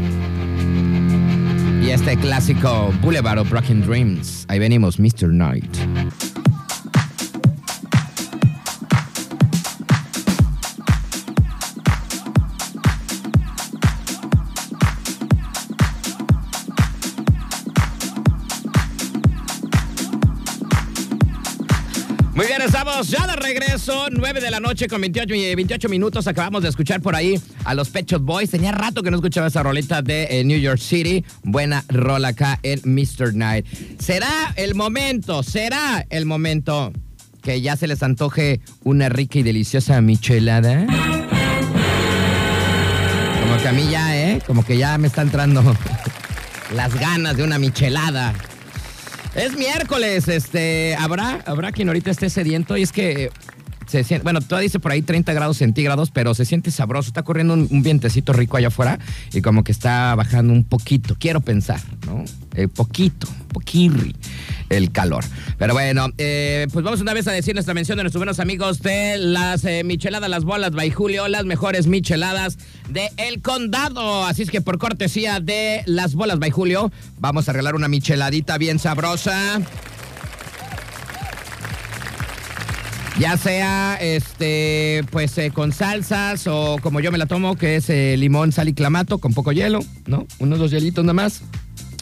Y 1.82 1.90
este 1.90 2.16
clásico 2.16 2.92
Boulevard 3.00 3.38
of 3.38 3.50
Broken 3.50 3.86
Dreams. 3.86 4.44
Ahí 4.48 4.58
venimos, 4.58 4.98
Mr. 4.98 5.28
Knight. 5.28 5.76
Estamos 22.66 23.08
ya 23.08 23.26
de 23.28 23.37
regreso, 23.37 24.08
9 24.11 24.40
de 24.40 24.50
la 24.50 24.58
noche 24.58 24.88
con 24.88 25.00
28, 25.00 25.32
28 25.56 25.88
minutos. 25.88 26.26
Acabamos 26.26 26.62
de 26.62 26.68
escuchar 26.68 27.00
por 27.00 27.14
ahí 27.14 27.40
a 27.64 27.75
los 27.75 27.90
Pet 27.90 28.18
Boys. 28.18 28.50
Tenía 28.50 28.73
rato 28.73 29.02
que 29.02 29.11
no 29.11 29.18
escuchaba 29.18 29.46
esa 29.46 29.62
rolita 29.62 30.02
de 30.02 30.26
eh, 30.30 30.44
New 30.44 30.58
York 30.58 30.78
City. 30.78 31.25
Buena 31.44 31.85
rola 31.88 32.28
acá 32.28 32.58
en 32.64 32.80
Mr. 32.85 33.35
Night. 33.35 33.66
¿Será 34.00 34.52
el 34.56 34.75
momento, 34.75 35.44
será 35.44 36.04
el 36.11 36.26
momento 36.26 36.92
que 37.42 37.61
ya 37.61 37.76
se 37.76 37.87
les 37.87 38.02
antoje 38.02 38.61
una 38.82 39.08
rica 39.08 39.38
y 39.38 39.42
deliciosa 39.44 40.00
michelada? 40.00 40.87
Como 43.42 43.62
que 43.62 43.68
a 43.68 43.73
mí 43.73 43.88
ya, 43.90 44.16
¿eh? 44.16 44.42
Como 44.44 44.64
que 44.64 44.76
ya 44.76 44.99
me 44.99 45.06
está 45.06 45.23
entrando 45.23 45.62
las 46.75 46.94
ganas 46.99 47.37
de 47.37 47.44
una 47.44 47.61
michelada. 47.61 48.35
Es 49.36 49.54
miércoles, 49.54 50.28
este, 50.28 50.96
habrá, 50.96 51.42
habrá 51.44 51.70
quien 51.70 51.88
ahorita 51.88 52.10
esté 52.10 52.30
sediento 52.30 52.74
y 52.78 52.82
es 52.82 52.90
que 52.90 53.30
se 53.86 54.04
siente, 54.04 54.24
bueno, 54.24 54.40
todavía 54.40 54.64
dice 54.64 54.80
por 54.80 54.92
ahí 54.92 55.02
30 55.02 55.32
grados 55.32 55.58
centígrados, 55.58 56.10
pero 56.10 56.34
se 56.34 56.44
siente 56.44 56.70
sabroso, 56.70 57.08
está 57.08 57.22
corriendo 57.22 57.54
un, 57.54 57.68
un 57.70 57.82
vientecito 57.82 58.32
rico 58.32 58.56
allá 58.56 58.68
afuera 58.68 58.98
y 59.32 59.42
como 59.42 59.64
que 59.64 59.72
está 59.72 60.14
bajando 60.14 60.52
un 60.52 60.64
poquito, 60.64 61.16
quiero 61.18 61.40
pensar, 61.40 61.80
¿no? 62.06 62.24
Eh, 62.56 62.68
poquito, 62.68 63.28
poquirri 63.52 64.16
el 64.70 64.90
calor. 64.90 65.22
Pero 65.58 65.74
bueno, 65.74 66.08
eh, 66.16 66.66
pues 66.72 66.82
vamos 66.82 67.02
una 67.02 67.12
vez 67.12 67.28
a 67.28 67.32
decir 67.32 67.54
nuestra 67.54 67.74
mención 67.74 67.98
de 67.98 68.04
nuestros 68.04 68.20
buenos 68.20 68.40
amigos 68.40 68.80
de 68.80 69.18
las 69.18 69.64
eh, 69.64 69.84
micheladas, 69.84 70.30
las 70.30 70.44
bolas 70.44 70.70
by 70.70 70.90
Julio, 70.90 71.28
las 71.28 71.44
mejores 71.44 71.86
micheladas 71.86 72.56
de 72.88 73.10
El 73.18 73.42
Condado. 73.42 74.24
Así 74.24 74.42
es 74.42 74.50
que 74.50 74.62
por 74.62 74.78
cortesía 74.78 75.38
de 75.38 75.82
las 75.84 76.14
bolas 76.14 76.38
by 76.38 76.50
Julio, 76.50 76.90
vamos 77.18 77.48
a 77.50 77.52
regalar 77.52 77.74
una 77.74 77.88
micheladita 77.88 78.56
bien 78.56 78.78
sabrosa. 78.78 79.60
Ya 83.18 83.38
sea 83.38 83.96
este, 83.96 85.02
pues 85.11 85.38
eh, 85.38 85.50
con 85.50 85.73
salsas 85.73 86.46
o 86.46 86.76
como 86.82 87.00
yo 87.00 87.11
me 87.11 87.16
la 87.16 87.25
tomo, 87.25 87.56
que 87.56 87.76
es 87.76 87.88
eh, 87.88 88.14
limón, 88.18 88.52
sal 88.52 88.68
y 88.68 88.75
clamato 88.75 89.18
con 89.18 89.32
poco 89.32 89.52
hielo, 89.52 89.80
¿no? 90.06 90.26
Unos 90.38 90.58
dos 90.58 90.70
hielitos 90.70 91.02
nada 91.02 91.14
más 91.14 91.42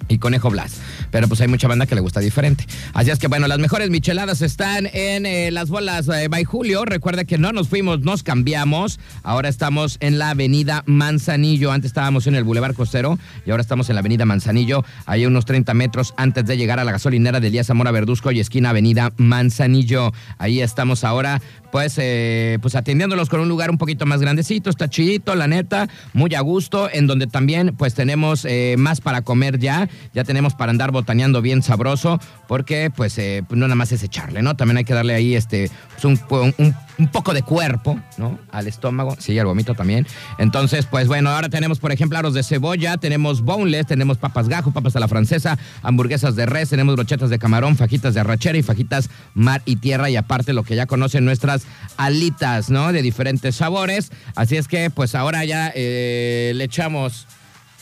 y 0.08 0.18
Conejo 0.18 0.50
Blas. 0.50 0.80
Pero 1.14 1.28
pues 1.28 1.40
hay 1.40 1.46
mucha 1.46 1.68
banda 1.68 1.86
que 1.86 1.94
le 1.94 2.00
gusta 2.00 2.18
diferente. 2.18 2.66
Así 2.92 3.12
es 3.12 3.20
que 3.20 3.28
bueno, 3.28 3.46
las 3.46 3.60
mejores 3.60 3.88
micheladas 3.88 4.42
están 4.42 4.88
en 4.92 5.26
eh, 5.26 5.52
las 5.52 5.68
bolas 5.68 6.08
eh, 6.08 6.26
by 6.26 6.42
Julio. 6.42 6.84
Recuerda 6.84 7.22
que 7.24 7.38
no 7.38 7.52
nos 7.52 7.68
fuimos, 7.68 8.00
nos 8.00 8.24
cambiamos. 8.24 8.98
Ahora 9.22 9.48
estamos 9.48 9.96
en 10.00 10.18
la 10.18 10.30
avenida 10.30 10.82
Manzanillo. 10.86 11.70
Antes 11.70 11.90
estábamos 11.90 12.26
en 12.26 12.34
el 12.34 12.42
Boulevard 12.42 12.74
Costero 12.74 13.16
y 13.46 13.52
ahora 13.52 13.60
estamos 13.60 13.88
en 13.90 13.94
la 13.94 14.00
avenida 14.00 14.24
Manzanillo. 14.24 14.84
Ahí 15.06 15.24
unos 15.24 15.44
30 15.44 15.72
metros 15.74 16.14
antes 16.16 16.46
de 16.46 16.56
llegar 16.56 16.80
a 16.80 16.84
la 16.84 16.90
gasolinera 16.90 17.38
de 17.38 17.46
Elías 17.46 17.68
Zamora 17.68 17.92
Verduzco 17.92 18.32
y 18.32 18.40
esquina 18.40 18.70
avenida 18.70 19.12
Manzanillo. 19.16 20.12
Ahí 20.38 20.62
estamos 20.62 21.04
ahora 21.04 21.40
pues, 21.74 21.98
eh, 21.98 22.58
pues 22.62 22.76
atendiéndolos 22.76 23.28
con 23.28 23.40
un 23.40 23.48
lugar 23.48 23.68
un 23.68 23.78
poquito 23.78 24.06
más 24.06 24.20
grandecito, 24.20 24.70
está 24.70 24.88
chidito, 24.88 25.34
la 25.34 25.48
neta, 25.48 25.88
muy 26.12 26.32
a 26.36 26.40
gusto, 26.40 26.88
en 26.88 27.08
donde 27.08 27.26
también 27.26 27.74
pues 27.76 27.94
tenemos 27.94 28.44
eh, 28.44 28.76
más 28.78 29.00
para 29.00 29.22
comer 29.22 29.58
ya, 29.58 29.88
ya 30.12 30.22
tenemos 30.22 30.54
para 30.54 30.70
andar 30.70 30.92
botaneando 30.92 31.42
bien 31.42 31.64
sabroso, 31.64 32.20
porque 32.46 32.92
pues, 32.94 33.18
eh, 33.18 33.42
pues 33.48 33.58
no 33.58 33.66
nada 33.66 33.74
más 33.74 33.90
es 33.90 34.04
echarle, 34.04 34.40
¿no? 34.40 34.54
También 34.54 34.76
hay 34.76 34.84
que 34.84 34.94
darle 34.94 35.16
ahí 35.16 35.34
este, 35.34 35.68
pues, 36.00 36.54
un, 36.58 36.76
poco 37.12 37.34
de 37.34 37.42
cuerpo, 37.42 38.00
¿no? 38.18 38.38
Al 38.50 38.66
estómago, 38.66 39.16
sí, 39.18 39.38
al 39.38 39.46
vomito 39.46 39.74
también. 39.74 40.06
Entonces, 40.38 40.86
pues 40.86 41.08
bueno, 41.08 41.30
ahora 41.30 41.48
tenemos, 41.48 41.78
por 41.78 41.92
ejemplo, 41.92 42.18
aros 42.18 42.34
de 42.34 42.42
cebolla, 42.42 42.96
tenemos 42.96 43.42
boneless, 43.42 43.86
tenemos 43.86 44.18
papas 44.18 44.48
gajo, 44.48 44.72
papas 44.72 44.96
a 44.96 45.00
la 45.00 45.08
francesa, 45.08 45.58
hamburguesas 45.82 46.36
de 46.36 46.46
res, 46.46 46.70
tenemos 46.70 46.94
brochetas 46.94 47.30
de 47.30 47.38
camarón, 47.38 47.76
fajitas 47.76 48.14
de 48.14 48.20
arrachera 48.20 48.58
y 48.58 48.62
fajitas 48.62 49.10
mar 49.34 49.62
y 49.64 49.76
tierra, 49.76 50.10
y 50.10 50.16
aparte 50.16 50.52
lo 50.52 50.62
que 50.62 50.76
ya 50.76 50.86
conocen 50.86 51.24
nuestras 51.24 51.66
alitas, 51.96 52.70
¿no? 52.70 52.92
De 52.92 53.02
diferentes 53.02 53.56
sabores. 53.56 54.10
Así 54.36 54.56
es 54.56 54.68
que, 54.68 54.90
pues 54.90 55.14
ahora 55.14 55.44
ya 55.44 55.72
eh, 55.74 56.52
le 56.54 56.64
echamos 56.64 57.26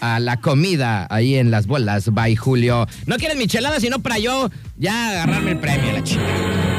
a 0.01 0.19
la 0.19 0.39
comida 0.39 1.07
ahí 1.11 1.37
en 1.37 1.51
las 1.51 1.67
bolas. 1.67 2.13
Bye, 2.13 2.37
Julio. 2.37 2.87
No 3.07 3.17
quieres 3.17 3.37
michelada, 3.37 3.79
sino 3.79 4.01
para 4.01 4.19
yo 4.19 4.51
ya 4.77 5.11
agarrarme 5.11 5.53
el 5.53 5.59
premio, 5.59 5.93
la 5.93 6.03
chica. 6.03 6.72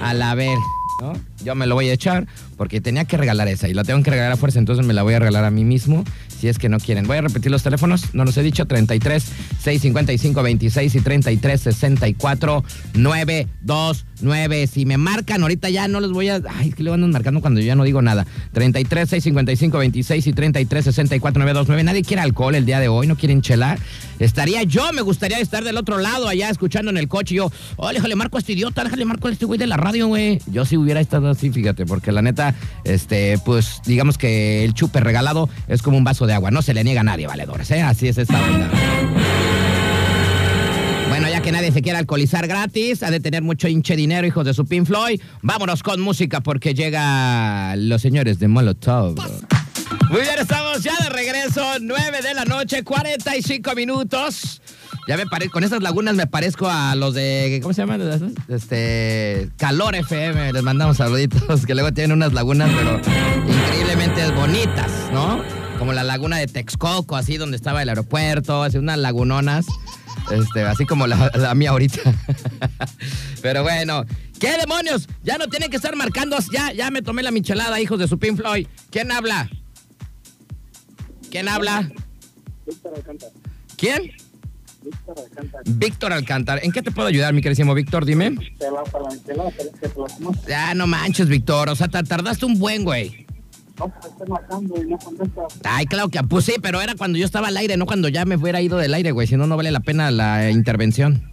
A 0.00 0.14
la 0.14 0.34
ver, 0.34 0.58
¿no? 1.00 1.12
Yo 1.44 1.54
me 1.54 1.66
lo 1.66 1.74
voy 1.74 1.88
a 1.88 1.92
echar 1.92 2.26
porque 2.56 2.80
tenía 2.80 3.04
que 3.04 3.16
regalar 3.16 3.48
esa 3.48 3.68
y 3.68 3.74
la 3.74 3.84
tengo 3.84 4.02
que 4.02 4.10
regalar 4.10 4.32
a 4.32 4.36
fuerza, 4.36 4.58
entonces 4.58 4.84
me 4.84 4.94
la 4.94 5.02
voy 5.02 5.14
a 5.14 5.18
regalar 5.18 5.44
a 5.44 5.50
mí 5.50 5.64
mismo 5.64 6.04
si 6.28 6.48
es 6.48 6.58
que 6.58 6.68
no 6.68 6.78
quieren. 6.78 7.06
Voy 7.06 7.18
a 7.18 7.22
repetir 7.22 7.50
los 7.50 7.62
teléfonos, 7.62 8.14
no 8.14 8.24
los 8.24 8.36
he 8.36 8.42
dicho, 8.42 8.66
33 8.66 9.22
655 9.62 10.42
26 10.42 10.94
y 10.94 11.00
33 11.00 11.60
64 11.60 12.64
929. 14.22 14.66
Si 14.66 14.86
me 14.86 14.96
marcan, 14.96 15.42
ahorita 15.42 15.70
ya 15.70 15.88
no 15.88 16.00
les 16.00 16.10
voy 16.10 16.28
a... 16.28 16.40
Ay, 16.48 16.70
es 16.70 16.74
que 16.74 16.82
le 16.82 16.90
van 16.90 17.08
marcando 17.10 17.40
cuando 17.40 17.60
yo 17.60 17.66
ya 17.66 17.74
no 17.74 17.84
digo 17.84 18.02
nada. 18.02 18.26
33 18.52 19.08
655 19.08 19.78
26 19.78 20.26
y 20.26 20.32
33 20.32 20.84
64 20.84 21.40
929. 21.40 21.84
Nadie 21.84 22.02
quiere 22.02 22.22
alcohol 22.22 22.54
el 22.54 22.66
día 22.66 22.80
de 22.80 22.88
hoy, 22.88 23.06
no 23.06 23.16
quieren 23.16 23.42
chelar. 23.42 23.78
Estaría 24.18 24.62
yo, 24.64 24.92
me 24.92 25.00
gustaría 25.00 25.38
estar 25.38 25.64
del 25.64 25.76
otro 25.78 25.98
lado 25.98 26.28
allá 26.28 26.50
escuchando 26.50 26.90
en 26.90 26.98
el 26.98 27.08
coche 27.08 27.34
y 27.34 27.38
yo, 27.38 27.50
oh, 27.76 27.90
déjale 27.90 28.16
marco 28.16 28.36
a 28.36 28.40
este 28.40 28.52
idiota, 28.52 28.84
déjale 28.84 29.04
marco 29.04 29.28
a 29.28 29.32
este 29.32 29.46
güey 29.46 29.58
de 29.58 29.66
la 29.66 29.76
radio, 29.76 30.08
güey. 30.08 30.40
Yo 30.46 30.64
sí 30.64 30.76
hubiera 30.76 31.00
estado 31.00 31.30
así, 31.30 31.50
fíjate, 31.50 31.86
porque 31.86 32.12
la 32.12 32.20
neta, 32.20 32.54
este, 32.84 33.38
pues 33.44 33.80
digamos 33.86 34.18
que 34.18 34.64
el 34.64 34.74
chupe 34.74 35.00
regalado 35.00 35.48
es 35.68 35.80
como 35.82 35.96
un 35.96 36.04
vaso 36.04 36.26
de 36.26 36.34
agua, 36.34 36.50
no 36.50 36.62
se 36.62 36.74
le 36.74 36.84
niega 36.84 37.00
a 37.00 37.04
nadie, 37.04 37.26
valedores, 37.26 37.70
¿eh? 37.70 37.80
Así 37.80 38.08
es 38.08 38.18
esta 38.18 38.38
onda. 38.42 39.59
Que 41.50 41.56
nadie 41.56 41.72
se 41.72 41.82
quiere 41.82 41.98
alcoholizar 41.98 42.46
gratis, 42.46 43.02
ha 43.02 43.10
de 43.10 43.18
tener 43.18 43.42
mucho 43.42 43.66
hinche 43.66 43.96
dinero, 43.96 44.24
hijos 44.24 44.44
de 44.44 44.54
su 44.54 44.66
Pink 44.66 44.86
Floyd. 44.86 45.20
Vámonos 45.42 45.82
con 45.82 46.00
música 46.00 46.40
porque 46.42 46.74
llega 46.74 47.74
los 47.74 48.00
señores 48.00 48.38
de 48.38 48.46
Molotov. 48.46 49.16
Muy 50.10 50.20
bien, 50.20 50.38
estamos 50.38 50.80
ya 50.84 50.92
de 51.02 51.08
regreso, 51.08 51.60
9 51.80 52.22
de 52.22 52.34
la 52.34 52.44
noche, 52.44 52.84
45 52.84 53.74
minutos. 53.74 54.62
Ya 55.08 55.16
me 55.16 55.26
parezco, 55.26 55.54
con 55.54 55.64
estas 55.64 55.82
lagunas 55.82 56.14
me 56.14 56.28
parezco 56.28 56.68
a 56.68 56.94
los 56.94 57.14
de, 57.14 57.58
¿cómo 57.60 57.74
se 57.74 57.82
llaman? 57.82 58.32
Este, 58.46 59.50
Calor 59.56 59.96
FM, 59.96 60.52
les 60.52 60.62
mandamos 60.62 60.98
saluditos, 60.98 61.66
que 61.66 61.74
luego 61.74 61.92
tienen 61.92 62.12
unas 62.12 62.32
lagunas, 62.32 62.70
pero 62.76 63.00
increíblemente 63.44 64.30
bonitas, 64.30 64.92
¿no? 65.12 65.42
Como 65.80 65.94
la 65.94 66.04
laguna 66.04 66.36
de 66.36 66.46
Texcoco, 66.46 67.16
así 67.16 67.38
donde 67.38 67.56
estaba 67.56 67.82
el 67.82 67.88
aeropuerto, 67.88 68.62
así 68.62 68.78
unas 68.78 68.98
lagunonas, 68.98 69.66
este, 70.30 70.62
así 70.62 70.84
como 70.86 71.06
la, 71.06 71.30
la 71.34 71.54
mía 71.54 71.70
ahorita. 71.70 72.00
pero 73.42 73.62
bueno, 73.62 74.04
¿qué 74.38 74.56
demonios? 74.58 75.08
Ya 75.22 75.38
no 75.38 75.48
tienen 75.48 75.70
que 75.70 75.76
estar 75.76 75.94
marcando, 75.96 76.36
ya, 76.52 76.72
ya 76.72 76.90
me 76.90 77.02
tomé 77.02 77.22
la 77.22 77.30
michelada, 77.30 77.80
hijos 77.80 77.98
de 77.98 78.08
su 78.08 78.18
Pink 78.18 78.36
Floyd. 78.36 78.66
¿Quién 78.90 79.10
habla? 79.12 79.48
¿Quién 81.30 81.48
habla? 81.48 81.90
Víctor 82.66 82.92
Alcántara. 82.94 83.32
¿Quién? 83.76 84.12
Víctor 84.82 85.18
Alcántara. 85.18 85.62
Víctor 85.66 86.12
Alcántara. 86.12 86.60
¿En 86.62 86.72
qué 86.72 86.82
te 86.82 86.90
puedo 86.90 87.08
ayudar, 87.08 87.32
mi 87.34 87.42
queridísimo 87.42 87.74
Víctor? 87.74 88.04
Dime. 88.04 88.36
Ya, 90.48 90.74
no 90.74 90.86
manches, 90.86 91.28
Víctor. 91.28 91.68
O 91.68 91.76
sea, 91.76 91.88
te 91.88 92.02
tardaste 92.02 92.46
un 92.46 92.58
buen, 92.58 92.84
güey. 92.84 93.26
No, 93.80 93.88
pues 93.88 94.12
estoy 94.12 94.28
marcando 94.28 94.82
y 94.82 94.86
no 94.86 94.98
contestas. 94.98 95.44
Ay, 95.64 95.86
claro 95.86 96.10
que, 96.10 96.22
pues 96.22 96.44
sí, 96.44 96.56
pero 96.60 96.82
era 96.82 96.94
cuando 96.94 97.16
yo 97.18 97.24
estaba 97.24 97.48
al 97.48 97.56
aire, 97.56 97.78
no 97.78 97.86
cuando 97.86 98.08
ya 98.08 98.26
me 98.26 98.36
fuera 98.36 98.60
ido 98.60 98.76
del 98.76 98.92
aire, 98.92 99.10
güey. 99.10 99.26
Si 99.26 99.36
no, 99.36 99.46
no 99.46 99.56
vale 99.56 99.70
la 99.70 99.80
pena 99.80 100.10
la 100.10 100.50
intervención. 100.50 101.32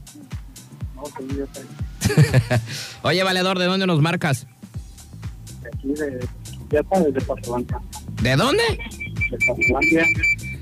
No, 0.96 1.04
que 1.04 1.36
yo. 1.36 1.46
Oye, 3.02 3.22
valedor, 3.24 3.60
¿de 3.60 3.66
dónde 3.66 3.86
nos 3.86 4.02
marcas? 4.02 4.48
De 5.62 5.70
aquí 5.74 5.88
de. 5.90 6.26
Ya 6.72 6.84
Paso 6.84 7.12
Blanca. 7.52 7.82
¿De 8.22 8.36
dónde? 8.36 8.64
de 9.30 9.38
Patolandia. 9.46 10.06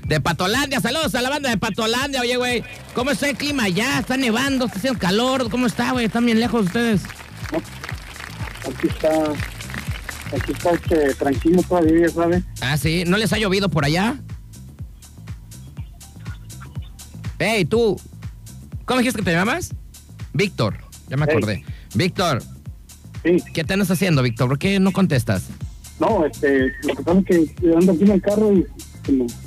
De 0.06 0.20
Patolandia, 0.20 0.80
saludos 0.80 1.14
a 1.14 1.22
la 1.22 1.30
banda 1.30 1.50
de 1.50 1.56
Patolandia, 1.56 2.20
oye, 2.20 2.36
güey. 2.36 2.64
¿Cómo 2.94 3.12
está 3.12 3.28
el 3.28 3.36
clima 3.36 3.64
allá? 3.64 4.00
¿Está 4.00 4.16
nevando? 4.16 4.66
¿Está 4.66 4.78
haciendo 4.78 4.98
calor? 4.98 5.50
¿Cómo 5.50 5.66
está, 5.66 5.92
güey? 5.92 6.06
¿Están 6.06 6.26
bien 6.26 6.40
lejos 6.40 6.66
ustedes? 6.66 7.02
Aquí 7.52 8.88
está, 8.88 9.08
aquí 10.34 10.52
está 10.52 10.70
este, 10.72 11.14
tranquilo 11.14 11.62
todavía, 11.62 12.08
¿sabes? 12.08 12.42
Ah, 12.60 12.76
sí. 12.76 13.04
¿No 13.06 13.16
les 13.16 13.32
ha 13.32 13.38
llovido 13.38 13.68
por 13.68 13.84
allá? 13.84 14.16
Hey, 17.38 17.64
tú. 17.64 18.00
¿Cómo 18.84 19.00
dijiste 19.00 19.18
que 19.20 19.24
te 19.24 19.32
llamas? 19.32 19.70
Víctor. 20.32 20.78
Ya 21.08 21.16
me 21.16 21.26
Hey. 21.28 21.34
acordé. 21.36 21.64
Víctor, 21.94 22.42
Sí, 23.24 23.38
¿qué 23.52 23.64
te 23.64 23.72
andas 23.72 23.90
haciendo, 23.90 24.22
Víctor? 24.22 24.48
¿Por 24.48 24.58
qué 24.58 24.78
no 24.78 24.92
contestas? 24.92 25.44
no, 25.98 26.24
este, 26.26 26.72
lo 26.84 26.94
que 26.94 27.02
pasa 27.02 27.18
es 27.20 27.50
que 27.52 27.72
ando 27.74 27.92
aquí 27.92 28.02
en 28.04 28.10
el 28.12 28.22
carro 28.22 28.52
y 28.52 28.66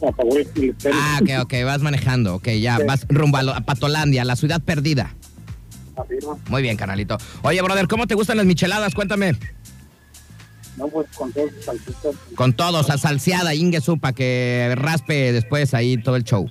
apagó 0.05 0.35
el. 0.35 0.75
Ah, 0.91 1.19
ok, 1.21 1.29
ok, 1.43 1.53
vas 1.63 1.81
manejando. 1.81 2.35
Ok, 2.35 2.47
ya, 2.59 2.77
Sí. 2.77 2.83
vas 2.85 3.05
rumbo 3.09 3.37
a, 3.37 3.43
lo- 3.43 3.53
a 3.55 3.61
Patolandia, 3.61 4.25
la 4.25 4.35
ciudad 4.35 4.61
perdida. 4.61 5.15
Afirma. 5.95 6.37
Muy 6.49 6.61
bien, 6.61 6.75
canalito. 6.75 7.17
Oye, 7.43 7.61
brother, 7.61 7.87
¿cómo 7.87 8.07
te 8.07 8.15
gustan 8.15 8.37
las 8.37 8.45
micheladas? 8.45 8.93
Cuéntame. 8.95 9.37
No, 10.77 10.87
pues 10.87 11.07
con 11.15 11.31
todos 11.33 11.51
salsitas, 11.63 12.15
Con 12.35 12.53
todo, 12.53 12.83
sal- 12.83 12.99
salseada, 12.99 13.53
ingesu, 13.53 13.97
para 13.99 14.13
que 14.13 14.73
raspe 14.77 15.31
después 15.33 15.73
ahí 15.73 15.97
todo 16.01 16.15
el 16.15 16.23
show. 16.23 16.49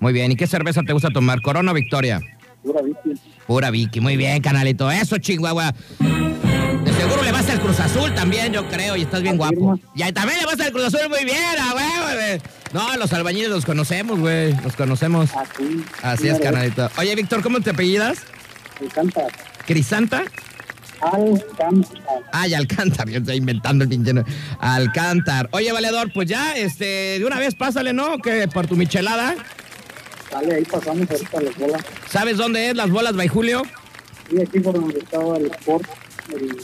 Muy 0.00 0.12
bien, 0.12 0.32
¿y 0.32 0.36
qué 0.36 0.46
cerveza 0.46 0.82
te 0.82 0.92
gusta 0.92 1.10
tomar? 1.10 1.40
¿Corona 1.42 1.70
o 1.70 1.74
Victoria? 1.74 2.20
pura 2.62 2.80
bici. 2.82 3.20
Pura 3.46 3.70
Vicky, 3.70 4.00
muy 4.00 4.16
bien, 4.16 4.42
canalito. 4.42 4.90
Eso, 4.90 5.16
chihuahua. 5.18 5.72
De 6.00 6.92
seguro 6.92 7.22
le 7.22 7.32
vas 7.32 7.48
al 7.48 7.60
Cruz 7.60 7.80
Azul 7.80 8.12
también, 8.14 8.52
yo 8.52 8.66
creo, 8.68 8.96
y 8.96 9.02
estás 9.02 9.22
bien 9.22 9.36
guapo. 9.38 9.78
Y 9.94 10.02
ahí 10.02 10.12
también 10.12 10.38
le 10.40 10.44
vas 10.46 10.60
al 10.60 10.70
Cruz 10.72 10.84
Azul 10.86 11.08
muy 11.08 11.24
bien, 11.24 11.38
güey. 11.72 12.40
No, 12.74 12.96
los 12.96 13.12
albañiles 13.12 13.48
los 13.48 13.64
conocemos, 13.64 14.18
güey. 14.18 14.52
Los 14.62 14.76
conocemos. 14.76 15.30
Así. 15.34 15.84
Así 16.02 16.28
es, 16.28 16.38
canalito. 16.40 16.90
Oye, 16.98 17.14
Víctor, 17.14 17.42
¿cómo 17.42 17.60
te 17.60 17.70
apellidas? 17.70 18.18
Alcanta. 18.80 19.22
¿Crisanta? 19.66 20.24
Alcanta. 21.00 21.88
Ay, 22.32 22.54
Alcántar, 22.54 23.08
yo 23.10 23.18
estoy 23.18 23.36
inventando 23.36 23.84
el 23.84 23.90
pinche. 23.90 24.12
Alcántar. 24.60 25.48
Oye, 25.52 25.72
valedor, 25.72 26.12
pues 26.12 26.28
ya, 26.28 26.56
este, 26.56 27.18
de 27.18 27.24
una 27.24 27.38
vez 27.38 27.54
pásale, 27.54 27.92
¿no? 27.92 28.18
Que 28.18 28.48
por 28.48 28.66
tu 28.66 28.76
michelada. 28.76 29.34
Dale, 30.30 30.54
ahí 30.56 30.64
pasamos 30.64 31.10
ahorita 31.10 31.40
las 31.40 31.56
bolas. 31.56 31.82
¿Sabes 32.10 32.36
dónde 32.36 32.70
es 32.70 32.76
las 32.76 32.90
bolas 32.90 33.14
by 33.16 33.28
Julio? 33.28 33.62
Y 34.30 34.40
aquí 34.42 34.60
por 34.60 34.74
donde 34.74 34.98
estaba 34.98 35.36
el 35.38 35.46
sport. 35.46 35.88
El, 36.34 36.56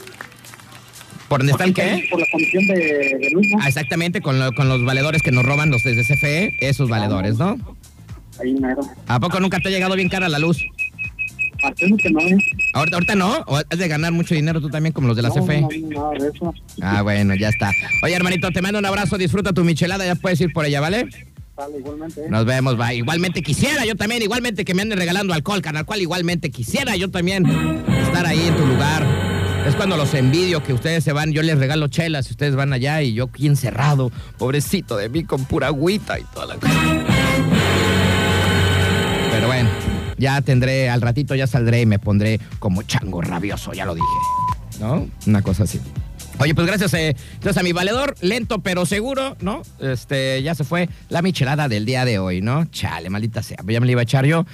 ¿Por 1.27 1.39
dónde 1.39 1.53
está 1.53 1.63
el 1.63 1.73
qué? 1.73 2.07
Por 2.11 2.19
la 2.19 2.27
comisión 2.31 2.67
de, 2.67 2.75
de 2.75 3.29
luz, 3.31 3.47
¿no? 3.49 3.57
Ah, 3.61 3.67
exactamente, 3.67 4.21
con, 4.21 4.37
lo- 4.39 4.51
con 4.53 4.69
los 4.69 4.85
valedores 4.85 5.23
que 5.23 5.31
nos 5.31 5.43
roban 5.43 5.71
los 5.71 5.83
desde 5.83 6.03
CFE, 6.03 6.57
esos 6.61 6.87
valedores, 6.89 7.37
¿no? 7.37 7.57
Ahí 8.39 8.53
mero. 8.53 8.81
¿A 9.07 9.19
poco 9.19 9.39
nunca 9.39 9.59
te 9.59 9.69
ha 9.69 9.71
llegado 9.71 9.95
bien 9.95 10.09
cara 10.09 10.29
la 10.29 10.37
luz? 10.37 10.59
Hacemos 11.65 11.99
que 12.01 12.09
no. 12.09 12.19
Ahorita, 12.73 12.97
ahorita 12.97 13.15
no, 13.15 13.43
o 13.47 13.57
has 13.57 13.77
de 13.77 13.87
ganar 13.87 14.11
mucho 14.11 14.35
dinero 14.35 14.61
tú 14.61 14.69
también 14.69 14.93
como 14.93 15.07
los 15.07 15.15
de 15.15 15.23
la 15.23 15.29
no, 15.29 15.35
CFE. 15.35 15.61
No, 15.61 15.69
no, 15.69 15.89
nada 15.89 16.11
de 16.11 16.29
eso. 16.33 16.53
Ah, 16.81 17.01
bueno, 17.01 17.35
ya 17.35 17.49
está. 17.49 17.71
Oye, 18.03 18.13
hermanito, 18.13 18.51
te 18.51 18.61
mando 18.61 18.79
un 18.79 18.85
abrazo, 18.85 19.17
disfruta 19.17 19.53
tu 19.53 19.63
michelada, 19.63 20.05
ya 20.05 20.15
puedes 20.15 20.39
ir 20.41 20.53
por 20.53 20.65
ella, 20.65 20.79
¿vale? 20.79 21.07
Igualmente, 21.77 22.25
¿eh? 22.25 22.29
Nos 22.29 22.45
vemos, 22.45 22.77
bye. 22.77 22.95
Igualmente 22.95 23.41
quisiera 23.41 23.85
yo 23.85 23.95
también, 23.95 24.21
igualmente 24.21 24.65
que 24.65 24.73
me 24.73 24.81
anden 24.81 24.97
regalando 24.97 25.33
alcohol, 25.33 25.61
canal 25.61 25.85
cual 25.85 26.01
igualmente 26.01 26.51
quisiera 26.51 26.95
yo 26.97 27.09
también 27.09 27.45
estar 27.45 28.25
ahí 28.25 28.41
en 28.47 28.57
tu 28.57 28.65
lugar. 28.65 29.05
Es 29.65 29.75
cuando 29.75 29.97
los 29.97 30.13
envidio 30.13 30.61
que 30.61 30.73
ustedes 30.73 31.03
se 31.03 31.13
van, 31.13 31.31
yo 31.31 31.41
les 31.41 31.57
regalo 31.57 31.87
chelas 31.87 32.27
y 32.27 32.31
ustedes 32.31 32.55
van 32.55 32.73
allá 32.73 33.01
y 33.01 33.13
yo 33.13 33.25
aquí 33.25 33.47
encerrado, 33.47 34.11
pobrecito 34.37 34.97
de 34.97 35.09
mí 35.09 35.23
con 35.23 35.45
pura 35.45 35.67
agüita 35.67 36.19
y 36.19 36.23
toda 36.33 36.45
la 36.45 36.55
cosa. 36.55 37.04
Ya 40.17 40.41
tendré, 40.41 40.89
al 40.89 41.01
ratito 41.01 41.35
ya 41.35 41.47
saldré 41.47 41.81
y 41.81 41.85
me 41.85 41.99
pondré 41.99 42.39
como 42.59 42.83
chango 42.83 43.21
rabioso, 43.21 43.73
ya 43.73 43.85
lo 43.85 43.95
dije. 43.95 44.07
¿No? 44.79 45.07
Una 45.25 45.41
cosa 45.41 45.63
así. 45.63 45.79
Oye, 46.37 46.53
pues 46.53 46.67
gracias 46.67 46.93
eh, 46.95 47.15
a 47.55 47.63
mi 47.63 47.71
valedor, 47.71 48.15
lento 48.19 48.59
pero 48.59 48.85
seguro, 48.85 49.37
¿no? 49.39 49.61
Este, 49.79 50.43
ya 50.43 50.53
se 50.53 50.65
fue 50.65 50.89
la 51.07 51.21
michelada 51.21 51.69
del 51.69 51.85
día 51.85 52.03
de 52.03 52.19
hoy, 52.19 52.41
¿no? 52.41 52.65
Chale, 52.65 53.09
maldita 53.09 53.41
sea. 53.41 53.57
Ya 53.65 53.79
me 53.79 53.85
la 53.85 53.93
iba 53.93 54.01
a 54.01 54.03
echar 54.03 54.25
yo. 54.25 54.45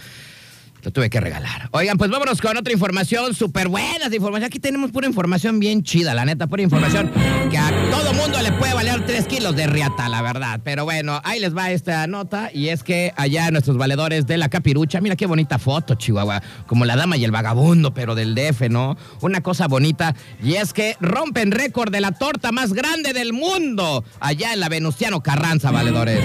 Lo 0.84 0.92
tuve 0.92 1.10
que 1.10 1.20
regalar. 1.20 1.70
Oigan, 1.72 1.98
pues 1.98 2.10
vámonos 2.10 2.42
con 2.42 2.58
otra 2.58 2.74
información 2.74 3.36
súper 3.36 3.68
buena 3.68 4.10
de 4.10 4.16
información. 4.16 4.48
Aquí 4.48 4.60
tenemos 4.60 4.92
pura 4.92 5.08
información 5.08 5.60
bien 5.60 5.84
chida, 5.84 6.14
la 6.14 6.26
neta, 6.26 6.48
pura 6.48 6.64
información 6.64 7.12
que 7.50 7.58
a 7.58 7.70
todo 7.92 8.14
mundo 8.14 8.42
le 8.42 8.52
puede 8.54 8.74
valer 8.74 9.06
3 9.06 9.28
kilos 9.28 9.56
de 9.56 9.68
riata, 9.68 10.10
la 10.10 10.22
verdad. 10.22 10.60
Pero 10.64 10.84
bueno, 10.84 11.22
ahí 11.24 11.40
les 11.40 11.56
va 11.56 11.70
esta 11.72 12.08
nota 12.08 12.50
y 12.54 12.70
es 12.70 12.84
que 12.84 13.14
allá 13.16 13.52
nuestros 13.52 13.78
valedores 13.78 14.26
de 14.26 14.38
la 14.38 14.50
capirucha, 14.50 15.02
mira 15.02 15.16
qué 15.16 15.28
bonita 15.28 15.60
foto, 15.60 15.96
Chihuahua, 15.96 16.42
como 16.66 16.86
la 16.86 16.96
dama 16.96 17.18
y 17.18 17.26
el 17.26 17.32
vagabundo, 17.32 17.94
pero 17.94 18.16
del 18.16 18.34
DF, 18.34 18.70
¿no? 18.70 18.98
Una 19.22 19.42
cosa 19.42 19.68
bonita 19.68 20.16
y 20.42 20.56
es 20.56 20.74
que 20.74 20.96
rompen 21.00 21.52
récord 21.52 21.92
de 21.92 22.02
la 22.02 22.12
torta 22.12 22.52
más 22.52 22.74
grande 22.74 23.14
del 23.14 23.34
mundo 23.34 24.04
allá 24.20 24.54
en 24.54 24.60
la 24.60 24.70
Venustiano 24.70 25.22
Carranza, 25.22 25.72
valedores. 25.72 26.22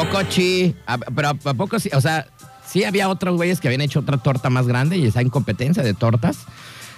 ¿A 0.00 0.04
poco 0.04 0.22
chi? 0.30 0.74
A- 0.86 0.96
pero 0.96 1.28
a, 1.28 1.34
poco 1.34 1.78
sí, 1.78 1.90
o 1.92 2.00
sea, 2.00 2.26
sí 2.66 2.84
había 2.84 3.10
otros 3.10 3.36
güeyes 3.36 3.60
que 3.60 3.68
habían 3.68 3.82
hecho 3.82 4.00
otra 4.00 4.16
torta 4.16 4.48
más 4.48 4.66
grande 4.66 4.96
y 4.96 5.04
está 5.06 5.20
en 5.20 5.28
competencia 5.28 5.82
de 5.82 5.92
tortas. 5.92 6.38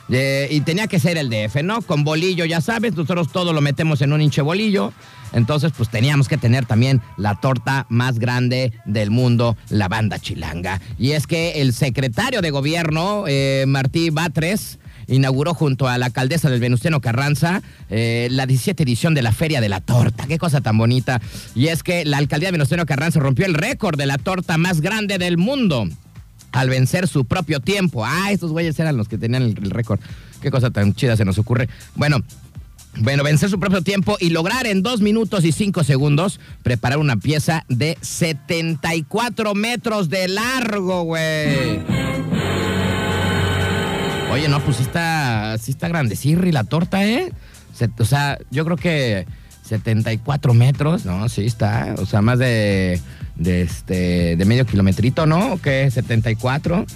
Eh, 0.09 0.47
y 0.53 0.61
tenía 0.61 0.87
que 0.87 1.01
ser 1.01 1.17
el 1.17 1.29
DF, 1.29 1.62
¿no? 1.65 1.83
Con 1.83 2.05
bolillo, 2.05 2.45
ya 2.45 2.61
sabes, 2.61 2.93
nosotros 2.95 3.33
todo 3.33 3.53
lo 3.53 3.61
metemos 3.61 4.03
en 4.03 4.12
un 4.12 4.21
hinche 4.21 4.41
bolillo. 4.41 4.93
Entonces, 5.33 5.73
pues 5.77 5.88
teníamos 5.88 6.29
que 6.29 6.37
tener 6.37 6.65
también 6.65 7.01
la 7.17 7.41
torta 7.41 7.87
más 7.88 8.21
grande 8.21 8.73
del 8.85 9.11
mundo, 9.11 9.57
la 9.69 9.88
banda 9.88 10.21
chilanga. 10.21 10.81
Y 10.97 11.12
es 11.12 11.27
que 11.27 11.61
el 11.62 11.73
secretario 11.73 12.41
de 12.41 12.51
gobierno, 12.51 13.25
eh, 13.27 13.65
Martí 13.67 14.11
Batres, 14.11 14.79
inauguró 15.07 15.55
junto 15.55 15.88
a 15.88 15.99
la 15.99 16.07
alcaldesa 16.07 16.51
del 16.51 16.61
Venustiano 16.61 17.01
Carranza 17.01 17.62
eh, 17.91 18.29
la 18.31 18.47
17 18.47 18.83
edición 18.83 19.15
de 19.15 19.23
la 19.23 19.33
Feria 19.33 19.61
de 19.61 19.69
la 19.69 19.81
Torta. 19.81 20.27
Qué 20.27 20.38
cosa 20.38 20.61
tan 20.61 20.79
bonita. 20.79 21.21
Y 21.55 21.69
es 21.69 21.83
que 21.83 22.05
la 22.05 22.19
alcaldía 22.19 22.49
de 22.49 22.53
Venustiano 22.53 22.87
Carranza 22.87 23.21
rompió 23.21 23.47
el 23.47 23.55
récord 23.55 23.99
de 23.99 24.07
la 24.07 24.19
torta 24.19 24.59
más 24.59 24.81
grande 24.81 25.19
del 25.19 25.38
mundo 25.38 25.88
al 26.53 26.69
vencer 26.69 27.09
su 27.09 27.25
propio 27.25 27.61
tiempo. 27.61 28.05
Ah, 28.05 28.31
estos 28.31 28.53
güeyes 28.53 28.79
eran 28.79 28.97
los 28.97 29.09
que 29.09 29.19
tenían 29.19 29.43
el, 29.43 29.59
el 29.62 29.71
récord. 29.71 30.01
Qué 30.41 30.51
cosa 30.51 30.71
tan 30.71 30.95
chida 30.95 31.17
se 31.17 31.25
nos 31.25 31.38
ocurre. 31.38 31.69
Bueno. 31.95 32.23
Bueno, 32.99 33.25
vencer 33.25 33.49
su 33.49 33.59
propio 33.59 33.81
tiempo 33.81 34.19
y 34.21 34.29
lograr 34.29 34.67
en 34.67 34.83
dos 34.83 35.01
minutos 35.01 35.47
y 35.47 35.53
cinco 35.53 35.83
segundos 35.83 36.38
preparar 36.62 36.99
una 36.99 37.17
pieza 37.17 37.65
de 37.69 37.97
74 38.03 39.55
metros 39.55 40.11
de 40.11 40.29
largo, 40.29 41.03
güey. 41.05 42.02
Oye, 44.33 44.49
no, 44.49 44.61
pues 44.61 44.79
sí 44.79 44.83
está, 44.83 45.59
sí 45.61 45.73
está 45.73 45.88
grandecirri 45.88 46.53
la 46.53 46.64
torta, 46.64 47.05
¿eh? 47.05 47.31
O 47.99 48.05
sea, 48.07 48.38
yo 48.51 48.64
creo 48.64 48.79
que 48.79 49.27
74 49.62 50.55
metros, 50.55 51.05
¿no? 51.05 51.29
Sí 51.29 51.45
está, 51.45 51.95
o 51.99 52.07
sea, 52.07 52.23
más 52.23 52.38
de, 52.38 52.99
este, 53.45 54.37
de 54.37 54.45
medio 54.47 54.64
kilometrito, 54.64 55.27
¿no? 55.27 55.53
¿O 55.53 55.61
qué? 55.61 55.90
74. 55.90 56.87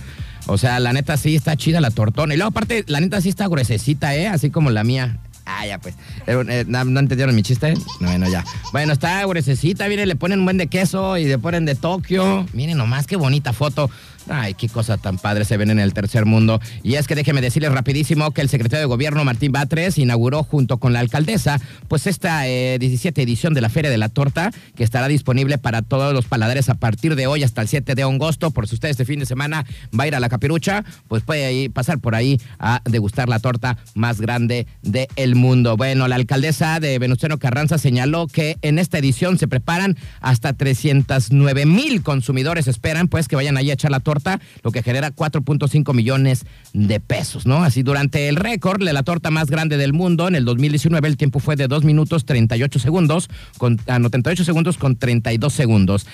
O 0.46 0.56
sea, 0.56 0.80
la 0.80 0.94
neta 0.94 1.18
sí 1.18 1.36
está 1.36 1.56
chida 1.56 1.82
la 1.82 1.90
tortona. 1.90 2.32
Y 2.32 2.38
luego 2.38 2.48
aparte, 2.48 2.84
la 2.86 3.00
neta 3.00 3.20
sí 3.20 3.28
está 3.28 3.48
gruesecita, 3.48 4.16
¿eh? 4.16 4.28
Así 4.28 4.48
como 4.48 4.70
la 4.70 4.82
mía. 4.82 5.18
Ah, 5.44 5.66
ya 5.66 5.78
pues. 5.78 5.94
Eh, 6.26 6.42
eh, 6.48 6.64
¿no, 6.66 6.84
no 6.84 7.00
entendieron 7.00 7.34
mi 7.34 7.42
chiste? 7.42 7.74
No, 8.00 8.08
bueno, 8.08 8.28
ya. 8.30 8.44
Bueno, 8.72 8.94
está 8.94 9.24
gruesecita, 9.26 9.86
miren, 9.88 10.08
le 10.08 10.16
ponen 10.16 10.38
un 10.38 10.46
buen 10.46 10.56
de 10.56 10.68
queso 10.68 11.18
y 11.18 11.26
le 11.26 11.38
ponen 11.38 11.66
de 11.66 11.74
Tokio. 11.74 12.46
Miren 12.54 12.78
nomás 12.78 13.06
qué 13.06 13.16
bonita 13.16 13.52
foto. 13.52 13.90
Ay, 14.28 14.54
qué 14.54 14.68
cosa 14.68 14.96
tan 14.96 15.18
padre 15.18 15.44
se 15.44 15.56
ven 15.56 15.70
en 15.70 15.78
el 15.78 15.92
tercer 15.92 16.26
mundo. 16.26 16.60
Y 16.82 16.94
es 16.94 17.06
que 17.06 17.14
déjeme 17.14 17.40
decirles 17.40 17.72
rapidísimo 17.72 18.32
que 18.32 18.40
el 18.40 18.48
secretario 18.48 18.80
de 18.80 18.86
gobierno 18.86 19.24
Martín 19.24 19.52
Batres 19.52 19.98
inauguró 19.98 20.42
junto 20.42 20.78
con 20.78 20.92
la 20.92 21.00
alcaldesa 21.00 21.60
pues 21.88 22.06
esta 22.06 22.46
eh, 22.48 22.78
17 22.78 23.22
edición 23.22 23.54
de 23.54 23.60
la 23.60 23.68
Feria 23.68 23.90
de 23.90 23.98
la 23.98 24.08
Torta 24.08 24.50
que 24.74 24.84
estará 24.84 25.08
disponible 25.08 25.58
para 25.58 25.82
todos 25.82 26.12
los 26.12 26.26
paladares 26.26 26.68
a 26.68 26.74
partir 26.74 27.14
de 27.14 27.26
hoy 27.26 27.42
hasta 27.42 27.62
el 27.62 27.68
7 27.68 27.94
de 27.94 28.02
agosto. 28.02 28.50
Por 28.50 28.68
si 28.68 28.74
usted 28.74 28.88
este 28.88 29.04
fin 29.04 29.20
de 29.20 29.26
semana 29.26 29.64
va 29.98 30.04
a 30.04 30.06
ir 30.08 30.14
a 30.14 30.20
la 30.20 30.28
capirucha, 30.28 30.84
pues 31.08 31.22
puede 31.22 31.70
pasar 31.70 31.98
por 31.98 32.14
ahí 32.14 32.40
a 32.58 32.80
degustar 32.84 33.28
la 33.28 33.38
torta 33.38 33.78
más 33.94 34.20
grande 34.20 34.66
del 34.82 35.34
mundo. 35.34 35.76
Bueno, 35.76 36.08
la 36.08 36.16
alcaldesa 36.16 36.80
de 36.80 36.98
Venustiano 36.98 37.38
Carranza 37.38 37.78
señaló 37.78 38.26
que 38.26 38.56
en 38.62 38.78
esta 38.78 38.98
edición 38.98 39.38
se 39.38 39.48
preparan 39.48 39.96
hasta 40.20 40.52
309 40.52 41.66
mil 41.66 42.02
consumidores 42.02 42.66
esperan 42.68 43.08
pues 43.08 43.28
que 43.28 43.36
vayan 43.36 43.56
ahí 43.56 43.70
a 43.70 43.74
echar 43.74 43.90
la 43.90 44.00
torta, 44.00 44.15
lo 44.62 44.72
que 44.72 44.82
genera 44.82 45.14
4.5 45.14 45.94
millones 45.94 46.44
de 46.72 47.00
pesos, 47.00 47.46
¿no? 47.46 47.62
Así 47.62 47.82
durante 47.82 48.28
el 48.28 48.36
récord 48.36 48.84
de 48.84 48.92
la 48.92 49.02
torta 49.02 49.30
más 49.30 49.50
grande 49.50 49.76
del 49.76 49.92
mundo, 49.92 50.28
en 50.28 50.34
el 50.34 50.44
2019 50.44 51.08
el 51.08 51.16
tiempo 51.16 51.40
fue 51.40 51.56
de 51.56 51.68
2 51.68 51.84
minutos 51.84 52.24
38 52.24 52.78
segundos, 52.78 53.28
con, 53.58 53.80
ah, 53.86 53.98
no, 53.98 54.10
38 54.10 54.44
segundos 54.44 54.78
con 54.78 54.96
32 54.96 55.52
segundos. 55.52 56.06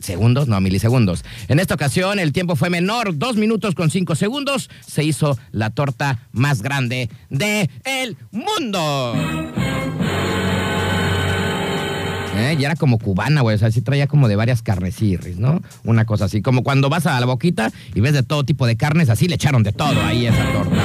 Segundos, 0.00 0.46
no, 0.46 0.60
milisegundos. 0.60 1.24
En 1.48 1.58
esta 1.58 1.74
ocasión 1.74 2.18
el 2.18 2.32
tiempo 2.32 2.54
fue 2.54 2.70
menor, 2.70 3.18
2 3.18 3.36
minutos 3.36 3.74
con 3.74 3.90
5 3.90 4.14
segundos. 4.14 4.70
Se 4.86 5.02
hizo 5.02 5.36
la 5.50 5.70
torta 5.70 6.20
más 6.32 6.62
grande 6.62 7.08
de 7.30 7.68
el 7.84 8.16
mundo. 8.30 9.14
¿Eh? 12.38 12.56
Y 12.58 12.64
era 12.64 12.76
como 12.76 12.98
cubana, 12.98 13.40
güey. 13.42 13.56
O 13.56 13.58
sea, 13.58 13.70
sí 13.70 13.82
traía 13.82 14.06
como 14.06 14.28
de 14.28 14.36
varias 14.36 14.62
carnecirris, 14.62 15.38
¿no? 15.38 15.60
Una 15.84 16.04
cosa 16.04 16.26
así. 16.26 16.42
Como 16.42 16.62
cuando 16.62 16.88
vas 16.88 17.06
a 17.06 17.18
la 17.18 17.26
boquita 17.26 17.70
y 17.94 18.00
ves 18.00 18.12
de 18.12 18.22
todo 18.22 18.44
tipo 18.44 18.66
de 18.66 18.76
carnes, 18.76 19.08
así 19.10 19.28
le 19.28 19.34
echaron 19.34 19.62
de 19.62 19.72
todo 19.72 20.02
ahí 20.04 20.26
esa 20.26 20.52
torta. 20.52 20.76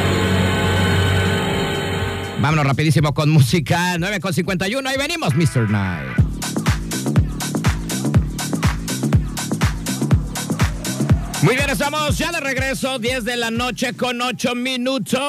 Vámonos 2.42 2.66
rapidísimo 2.66 3.14
con 3.14 3.30
música. 3.30 3.98
9 3.98 4.20
con 4.20 4.34
51. 4.34 4.90
Ahí 4.90 4.98
venimos, 4.98 5.34
Mr. 5.36 5.70
Night. 5.70 6.24
Muy 11.44 11.56
bien, 11.56 11.70
estamos 11.70 12.18
ya 12.18 12.32
de 12.32 12.40
regreso, 12.40 13.00
10 13.00 13.26
de 13.26 13.36
la 13.36 13.52
noche 13.52 13.94
con 13.94 14.22
8 14.22 14.56
minutos. 14.56 15.22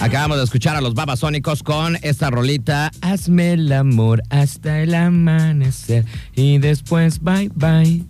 Acabamos 0.00 0.38
de 0.38 0.44
escuchar 0.44 0.76
a 0.76 0.80
los 0.80 0.94
babasónicos 0.94 1.62
con 1.62 1.98
esta 2.00 2.30
rolita. 2.30 2.90
Hazme 3.02 3.52
el 3.52 3.70
amor 3.70 4.22
hasta 4.30 4.80
el 4.80 4.94
amanecer 4.94 6.06
y 6.34 6.56
después 6.56 7.22
bye 7.22 7.50
bye. 7.54 8.02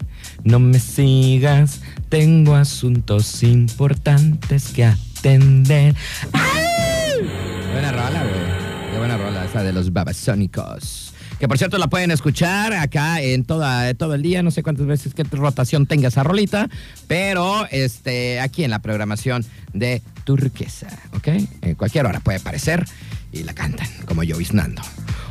No 0.45 0.61
me 0.61 0.79
sigas, 0.79 1.81
tengo 2.09 2.55
asuntos 2.55 3.43
importantes 3.43 4.69
que 4.69 4.85
atender. 4.85 5.97
¡Ay! 6.33 7.29
Buena 7.73 7.91
rola, 7.91 8.23
güey. 8.23 8.93
Qué 8.93 8.99
buena 8.99 9.17
rola 9.19 9.45
esa 9.45 9.65
de 9.65 9.73
los 9.73 9.93
babasónicos. 9.93 11.10
Que 11.41 11.49
por 11.49 11.57
cierto 11.57 11.79
la 11.79 11.89
pueden 11.89 12.11
escuchar 12.11 12.75
acá 12.75 13.23
en 13.23 13.45
toda, 13.45 13.95
todo 13.95 14.15
el 14.15 14.21
día, 14.21 14.43
no 14.43 14.51
sé 14.51 14.63
cuántas 14.63 14.85
veces 14.87 15.15
qué 15.15 15.25
rotación 15.25 15.87
tenga 15.87 16.09
esa 16.09 16.23
rolita, 16.23 16.69
pero 17.09 17.67
este, 17.71 18.41
aquí 18.41 18.63
en 18.63 18.71
la 18.71 18.81
programación 18.81 19.47
de 19.73 20.03
Turquesa, 20.25 20.89
¿ok? 21.15 21.29
En 21.63 21.77
cualquier 21.77 22.05
hora 22.05 22.21
puede 22.21 22.37
aparecer 22.39 22.85
y 23.33 23.43
la 23.45 23.55
cantan, 23.55 23.89
como 24.05 24.23
yo, 24.23 24.39
Isnando. 24.39 24.83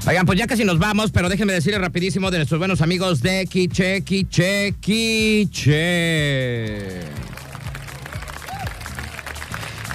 Oigan, 0.07 0.25
pues 0.25 0.39
ya 0.39 0.47
casi 0.47 0.65
nos 0.65 0.79
vamos, 0.79 1.11
pero 1.11 1.29
déjenme 1.29 1.53
decirles 1.53 1.79
rapidísimo 1.79 2.31
de 2.31 2.37
nuestros 2.39 2.57
buenos 2.57 2.81
amigos 2.81 3.21
de 3.21 3.45
Quiche, 3.45 4.01
Quiche, 4.01 4.73
Quiche. 4.81 5.79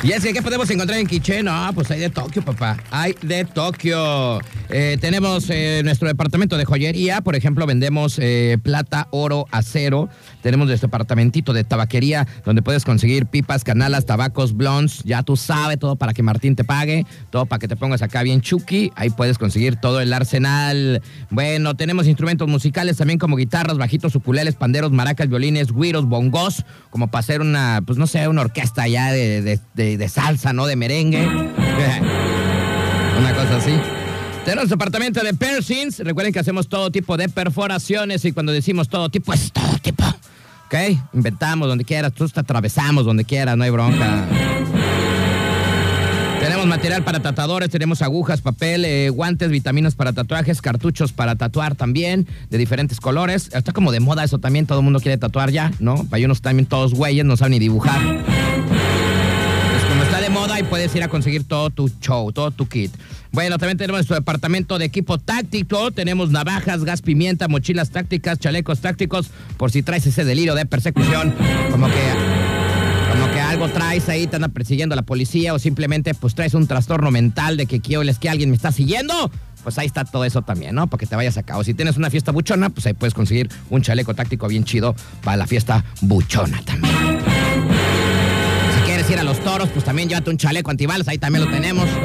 Y 0.05 0.13
es 0.13 0.23
que, 0.23 0.35
¿qué 0.35 0.43
podemos 0.43 0.69
encontrar 0.69 1.01
en 1.01 1.07
Quiche? 1.07 1.43
No, 1.43 1.71
pues 1.75 1.91
hay 1.91 1.99
de 1.99 2.11
Tokio, 2.11 2.45
papá. 2.45 2.77
Hay 2.91 3.15
de 3.23 3.47
Tokio. 3.47 4.39
Eh, 4.69 4.99
tenemos 5.01 5.49
eh, 5.49 5.81
nuestro 5.83 6.09
departamento 6.09 6.59
de 6.59 6.67
joyería. 6.67 7.23
Por 7.23 7.37
ejemplo, 7.37 7.65
vendemos 7.65 8.19
eh, 8.21 8.59
plata, 8.63 9.09
oro, 9.13 9.47
acero. 9.51 10.11
Tenemos 10.43 10.67
nuestro 10.67 10.89
departamentito 10.89 11.55
de 11.55 11.65
tabaquería, 11.65 12.29
donde 12.45 12.61
puedes 12.61 12.85
conseguir 12.85 13.25
pipas, 13.25 13.65
canalas, 13.65 14.05
tabacos, 14.05 14.55
blondes. 14.55 15.03
Ya 15.05 15.23
tú 15.23 15.39
sabes, 15.39 15.79
todo 15.79 15.97
para 15.97 16.13
que 16.13 16.23
Martín 16.23 16.55
te 16.55 16.65
pague. 16.65 17.07
Todo 17.31 17.47
para 17.47 17.59
que 17.59 17.67
te 17.67 17.75
pongas 17.75 18.03
acá 18.03 18.23
bien 18.23 18.43
chuki. 18.43 18.93
Ahí 18.97 19.09
puedes 19.09 19.39
conseguir 19.39 19.77
todo 19.77 20.03
el 20.03 20.13
arsenal. 20.13 21.01
Bueno, 21.31 21.77
tenemos 21.77 22.07
instrumentos 22.09 22.47
musicales 22.47 22.99
también 22.99 23.19
como 23.19 23.37
guitarras, 23.37 23.79
bajitos, 23.79 24.15
ukuleles, 24.15 24.55
panderos, 24.55 24.93
maracas, 24.93 25.31
violines, 25.31 25.73
güiros, 25.73 26.05
bongos. 26.05 26.63
Como 26.91 27.07
para 27.07 27.21
hacer 27.21 27.41
una, 27.41 27.81
pues 27.87 27.99
no 27.99 28.07
sé, 28.07 28.29
una 28.29 28.43
orquesta 28.43 28.87
ya 28.87 29.11
de 29.11 29.59
de 29.97 30.09
salsa, 30.09 30.53
¿no? 30.53 30.67
De 30.67 30.77
merengue. 30.77 31.27
Una 33.19 33.33
cosa 33.35 33.57
así. 33.57 33.73
Tenemos 34.45 34.69
departamento 34.69 35.23
de 35.23 35.33
piercings. 35.33 36.01
Recuerden 36.01 36.33
que 36.33 36.39
hacemos 36.39 36.69
todo 36.69 36.91
tipo 36.91 37.17
de 37.17 37.29
perforaciones 37.31 38.25
y 38.27 38.33
cuando 38.33 38.53
decimos 38.53 38.89
todo 38.89 39.09
tipo 39.09 39.33
es 39.33 39.51
todo 39.53 39.79
tipo. 39.81 40.05
¿Ok? 40.67 40.75
Inventamos 41.15 41.67
donde 41.69 41.85
quieras, 41.85 42.13
tú 42.13 42.31
atravesamos 42.35 43.07
donde 43.07 43.25
quieras, 43.25 43.57
no 43.57 43.65
hay 43.65 43.71
bronca. 43.71 44.27
Tenemos 46.41 46.67
material 46.67 47.03
para 47.05 47.21
tatuadores, 47.21 47.71
tenemos 47.71 48.03
agujas, 48.03 48.43
papel, 48.43 48.85
eh, 48.85 49.09
guantes, 49.09 49.49
vitaminas 49.49 49.95
para 49.95 50.13
tatuajes, 50.13 50.61
cartuchos 50.61 51.13
para 51.15 51.37
tatuar 51.37 51.75
también, 51.75 52.27
de 52.51 52.59
diferentes 52.59 53.01
colores. 53.01 53.49
Está 53.55 53.73
como 53.73 53.93
de 53.93 54.01
moda 54.01 54.25
eso 54.25 54.39
también, 54.39 54.67
todo 54.67 54.81
el 54.81 54.85
mundo 54.85 55.01
quiere 55.01 55.17
tatuar 55.17 55.51
ya, 55.53 55.73
¿no? 55.79 56.07
Hay 56.11 56.27
unos 56.27 56.43
también 56.43 56.67
todos 56.67 56.93
güeyes, 56.93 57.25
no 57.25 57.39
saben 57.39 57.53
ni 57.53 57.61
dibujar 57.61 57.99
y 60.59 60.63
puedes 60.63 60.95
ir 60.95 61.03
a 61.03 61.09
conseguir 61.09 61.45
todo 61.45 61.71
tu 61.71 61.89
show, 62.01 62.33
todo 62.33 62.51
tu 62.51 62.67
kit. 62.67 62.93
Bueno, 63.33 63.59
también 63.59 63.77
tenemos 63.77 63.99
nuestro 63.99 64.17
departamento 64.17 64.79
de 64.79 64.85
equipo 64.85 65.19
táctico. 65.19 65.91
Tenemos 65.91 66.31
navajas, 66.31 66.85
gas 66.85 67.03
pimienta, 67.03 67.49
mochilas 67.49 67.91
tácticas, 67.91 68.39
chalecos 68.39 68.81
tácticos, 68.81 69.31
por 69.57 69.71
si 69.71 69.83
traes 69.83 70.07
ese 70.07 70.25
delirio 70.25 70.55
de 70.55 70.67
persecución, 70.67 71.35
como 71.71 71.87
que 71.87 72.55
como 73.15 73.31
que 73.33 73.41
algo 73.41 73.69
traes 73.69 74.09
ahí, 74.09 74.27
te 74.27 74.37
anda 74.37 74.49
persiguiendo 74.49 74.97
la 74.97 75.03
policía 75.03 75.55
o 75.55 75.59
simplemente 75.59 76.15
pues 76.15 76.35
traes 76.35 76.55
un 76.55 76.67
trastorno 76.67 77.13
mental 77.13 77.57
de 77.57 77.67
que 77.67 77.81
quieres 77.81 78.19
que 78.19 78.29
alguien 78.29 78.51
me 78.51 78.57
está 78.57 78.73
siguiendo. 78.73 79.31
Pues 79.63 79.79
ahí 79.79 79.87
está 79.87 80.05
todo 80.05 80.25
eso 80.25 80.43
también, 80.43 80.75
¿no? 80.75 80.89
Para 80.89 80.99
que 80.99 81.07
te 81.07 81.17
vayas 81.17 81.39
acá. 81.39 81.57
O 81.57 81.65
si 81.65 81.75
tienes 81.75 81.97
una 81.97 82.11
fiesta 82.11 82.33
buchona, 82.33 82.71
pues 82.71 82.87
ahí 82.87 82.93
puedes 82.93 83.15
conseguir 83.15 83.49
un 83.71 83.83
chaleco 83.83 84.15
táctico 84.15 84.47
bien 84.49 84.65
chido 84.65 84.95
para 85.23 85.37
la 85.37 85.47
fiesta 85.47 85.85
buchona 86.03 86.61
también 86.65 86.94
ir 89.11 89.19
a 89.19 89.23
los 89.23 89.41
toros, 89.41 89.69
pues 89.71 89.85
también 89.85 90.09
llévate 90.09 90.31
un 90.31 90.37
chaleco 90.37 90.71
antibalas, 90.71 91.09
ahí 91.09 91.19
también 91.19 91.45
lo 91.45 91.51
tenemos, 91.51 91.89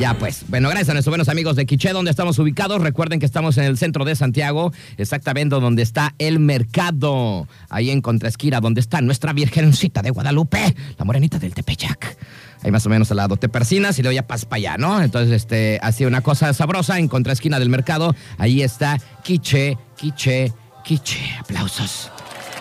Ya 0.00 0.14
pues, 0.14 0.44
bueno, 0.48 0.68
gracias 0.68 0.88
a 0.88 0.94
nuestros 0.94 1.12
buenos 1.12 1.28
amigos 1.28 1.54
de 1.54 1.64
Quiché, 1.64 1.92
donde 1.92 2.10
estamos 2.10 2.36
ubicados. 2.38 2.80
Recuerden 2.82 3.20
que 3.20 3.26
estamos 3.26 3.56
en 3.58 3.64
el 3.64 3.78
centro 3.78 4.04
de 4.04 4.16
Santiago, 4.16 4.72
exactamente 4.96 5.54
donde 5.54 5.82
está 5.82 6.14
el 6.18 6.40
mercado. 6.40 7.46
Ahí 7.68 7.90
en 7.90 8.00
contraesquina, 8.00 8.60
donde 8.60 8.80
está 8.80 9.00
nuestra 9.00 9.32
Virgencita 9.32 10.02
de 10.02 10.10
Guadalupe, 10.10 10.74
la 10.98 11.04
morenita 11.04 11.38
del 11.38 11.54
Tepeyac. 11.54 12.16
Ahí 12.64 12.72
más 12.72 12.84
o 12.86 12.88
menos 12.88 13.10
al 13.12 13.18
lado 13.18 13.36
te 13.36 13.48
persinas 13.48 13.98
y 13.98 14.02
luego 14.02 14.14
ya 14.14 14.26
pasas 14.26 14.46
para 14.46 14.56
allá, 14.56 14.76
¿no? 14.76 15.00
Entonces, 15.00 15.32
este, 15.32 15.78
así 15.82 16.04
una 16.04 16.22
cosa 16.22 16.52
sabrosa 16.52 16.98
en 16.98 17.06
contraesquina 17.06 17.60
del 17.60 17.68
mercado. 17.68 18.16
Ahí 18.38 18.62
está 18.62 18.98
Quiche, 19.22 19.78
Quiche, 19.96 20.52
Quiche. 20.84 21.20
Aplausos. 21.38 22.11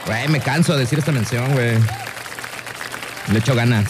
Güey, 0.05 0.27
me 0.29 0.39
canso 0.39 0.73
de 0.73 0.79
decir 0.79 0.99
esta 0.99 1.11
mención, 1.11 1.51
güey. 1.53 1.77
Le 3.31 3.39
echo 3.39 3.55
ganas. 3.55 3.85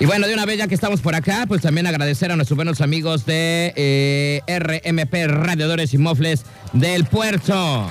Y 0.00 0.06
bueno, 0.06 0.26
de 0.26 0.34
una 0.34 0.44
vez 0.44 0.58
ya 0.58 0.66
que 0.66 0.74
estamos 0.74 1.00
por 1.00 1.14
acá, 1.14 1.44
pues 1.46 1.62
también 1.62 1.86
agradecer 1.86 2.32
a 2.32 2.36
nuestros 2.36 2.56
buenos 2.56 2.80
amigos 2.80 3.26
de 3.26 3.72
eh, 3.76 4.42
RMP 4.48 5.14
Radiadores 5.28 5.94
y 5.94 5.98
Mofles 5.98 6.44
del 6.72 7.04
Puerto. 7.04 7.90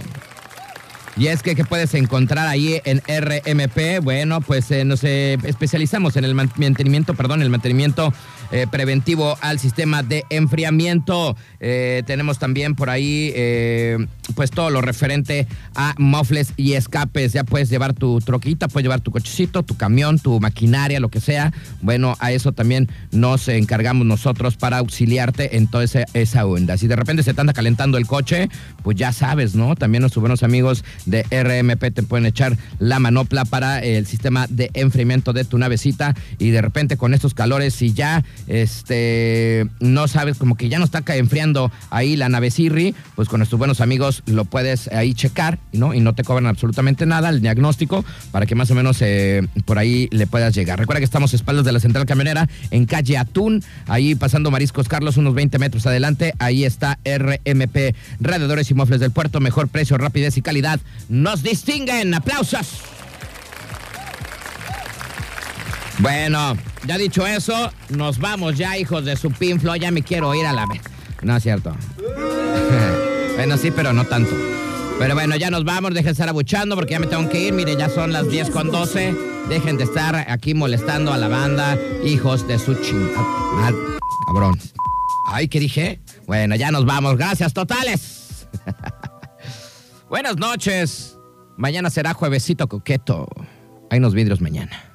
Y 1.16 1.28
es 1.28 1.44
que, 1.44 1.56
¿qué 1.56 1.64
puedes 1.64 1.94
encontrar 1.94 2.48
ahí 2.48 2.82
en 2.86 3.00
RMP? 3.00 4.04
Bueno, 4.04 4.42
pues 4.42 4.72
eh, 4.72 4.84
nos 4.84 5.04
eh, 5.04 5.38
especializamos 5.44 6.16
en 6.18 6.26
el 6.26 6.34
mantenimiento, 6.34 7.14
perdón, 7.14 7.44
el 7.44 7.52
mantenimiento 7.52 8.12
eh, 8.52 8.66
preventivo 8.70 9.38
al 9.42 9.60
sistema 9.60 10.02
de 10.02 10.26
enfriamiento. 10.30 11.36
Tenemos 11.60 12.40
también 12.40 12.76
por 12.76 12.90
ahí, 12.90 13.34
pues 14.36 14.52
todo 14.52 14.70
lo 14.70 14.82
referente 14.82 15.48
a 15.76 15.96
mofles 15.98 16.54
y 16.58 16.74
escapes. 16.74 17.32
Ya 17.32 17.46
puedes 17.46 17.70
llevar 17.70 17.94
tu 17.94 18.20
troquita, 18.20 18.68
puedes 18.68 18.84
llevar 18.84 19.00
tu 19.00 19.12
cochecito, 19.12 19.64
tu 19.64 19.78
camión, 19.78 20.20
tu 20.20 20.42
maquinaria, 20.42 21.00
lo 21.00 21.10
que 21.10 21.22
sea. 21.22 21.54
Bueno, 21.82 22.18
a 22.20 22.34
eso 22.34 22.52
también 22.52 22.90
nos 23.12 23.48
encargamos 23.48 24.06
nosotros 24.06 24.58
para 24.58 24.80
auxiliarte 24.80 25.56
en 25.56 25.68
toda 25.68 25.86
esa, 25.86 26.06
esa 26.14 26.46
onda. 26.46 26.78
Si 26.78 26.88
de 26.88 26.98
repente 26.98 27.24
se 27.24 27.34
te 27.34 27.40
anda 27.40 27.54
calentando 27.54 27.98
el 27.98 28.08
coche, 28.08 28.50
pues 28.84 28.98
ya 28.98 29.12
sabes, 29.12 29.56
¿no? 29.56 29.76
También 29.76 30.02
nuestros 30.02 30.22
buenos 30.22 30.44
amigos 30.44 30.84
de 31.06 31.24
RMP 31.24 31.94
te 31.94 32.04
pueden 32.04 32.26
echar 32.26 32.58
la 32.80 33.00
manopla 33.00 33.46
para 33.46 33.80
el 33.80 34.06
sistema 34.06 34.48
de 34.50 34.70
enfriamiento 34.74 35.34
de 35.34 35.46
tu 35.46 35.58
navecita 35.58 36.14
y 36.38 36.52
de 36.52 36.62
repente 36.62 36.98
con 36.98 37.14
estos 37.14 37.34
calores, 37.34 37.74
si 37.74 37.94
ya 37.94 38.24
este, 38.48 39.68
no 39.80 40.08
sabes, 40.08 40.38
como 40.38 40.56
que 40.56 40.70
ya 40.70 40.80
no 40.80 40.86
está 40.86 41.04
enfriando 41.16 41.72
ahí 41.90 42.16
la 42.16 42.30
nave 42.30 42.52
Sirri, 42.52 42.94
pues 43.16 43.30
con 43.30 43.40
nuestros 43.40 43.58
buenos 43.60 43.82
amigos 43.82 44.24
lo 44.26 44.46
puedes 44.46 44.88
ahí 44.90 45.14
checar, 45.14 45.60
¿no? 45.72 45.94
Y 45.94 46.00
no 46.00 46.14
te 46.14 46.24
cobran 46.24 46.48
absolutamente 46.48 47.06
nada 47.06 47.30
el 47.30 47.42
diagnóstico 47.42 48.04
para 48.32 48.46
que 48.46 48.56
más 48.56 48.70
o 48.72 48.76
menos 48.76 48.98
eh, 49.02 49.48
por 49.66 49.78
ahí 49.80 50.08
le 50.12 50.28
puedas 50.28 50.54
llegar. 50.54 50.80
Recuerda 50.80 51.00
que 51.00 51.06
estamos 51.06 51.34
a 51.34 51.36
espaldas 51.36 51.66
de 51.66 51.72
la 51.72 51.80
central 51.80 52.06
camionera 52.06 52.50
en 52.72 52.86
calle 52.86 53.18
Atún, 53.18 53.64
ahí 53.88 54.16
pasando 54.16 54.52
Mariscos 54.52 54.88
Carlos, 54.88 55.18
unos 55.18 55.34
20 55.34 55.60
metros 55.60 55.86
adelante, 55.88 56.34
ahí 56.40 56.66
está 56.66 57.00
RMP, 57.06 57.96
Radiadores 58.20 58.70
y 58.72 58.73
Mofles 58.76 59.00
del 59.00 59.12
Puerto, 59.12 59.40
mejor 59.40 59.68
precio, 59.68 59.98
rapidez 59.98 60.38
y 60.38 60.42
calidad. 60.42 60.80
Nos 61.10 61.44
distinguen, 61.44 62.14
aplausos. 62.14 62.82
Bueno, 66.00 66.58
ya 66.86 66.98
dicho 66.98 67.26
eso, 67.26 67.72
nos 67.90 68.20
vamos 68.20 68.58
ya, 68.58 68.78
hijos 68.78 69.06
de 69.06 69.16
su 69.16 69.32
pinflo. 69.32 69.76
Ya 69.76 69.92
me 69.92 70.04
quiero 70.04 70.34
ir 70.36 70.46
a 70.46 70.54
la... 70.54 70.68
No 71.22 71.38
es 71.38 71.44
cierto. 71.44 71.76
bueno, 73.36 73.58
sí, 73.58 73.72
pero 73.72 73.94
no 73.94 74.06
tanto. 74.06 74.36
Pero 75.00 75.16
bueno, 75.16 75.36
ya 75.36 75.50
nos 75.50 75.64
vamos, 75.64 75.92
dejen 75.92 76.06
de 76.06 76.12
estar 76.12 76.30
abuchando 76.30 76.76
porque 76.76 76.92
ya 76.92 77.00
me 77.00 77.08
tengo 77.08 77.30
que 77.30 77.40
ir. 77.40 77.54
Mire, 77.54 77.76
ya 77.76 77.90
son 77.90 78.12
las 78.12 78.30
10 78.30 78.50
con 78.50 78.72
12. 78.72 79.16
Dejen 79.50 79.78
de 79.78 79.84
estar 79.84 80.16
aquí 80.16 80.54
molestando 80.54 81.12
a 81.14 81.18
la 81.18 81.28
banda, 81.28 81.78
hijos 82.06 82.48
de 82.48 82.58
su 82.60 82.76
chingada. 82.76 83.26
Cabrón. 84.28 84.60
Ay, 85.28 85.48
¿qué 85.48 85.60
dije? 85.60 86.00
Bueno, 86.28 86.56
ya 86.56 86.72
nos 86.72 86.86
vamos. 86.86 87.18
Gracias, 87.18 87.54
totales. 87.54 88.23
Buenas 90.10 90.38
noches. 90.38 91.18
Mañana 91.58 91.90
será 91.90 92.14
juevesito 92.14 92.68
coqueto. 92.68 93.28
Hay 93.90 94.00
unos 94.00 94.14
vidrios 94.14 94.42
mañana. 94.42 94.93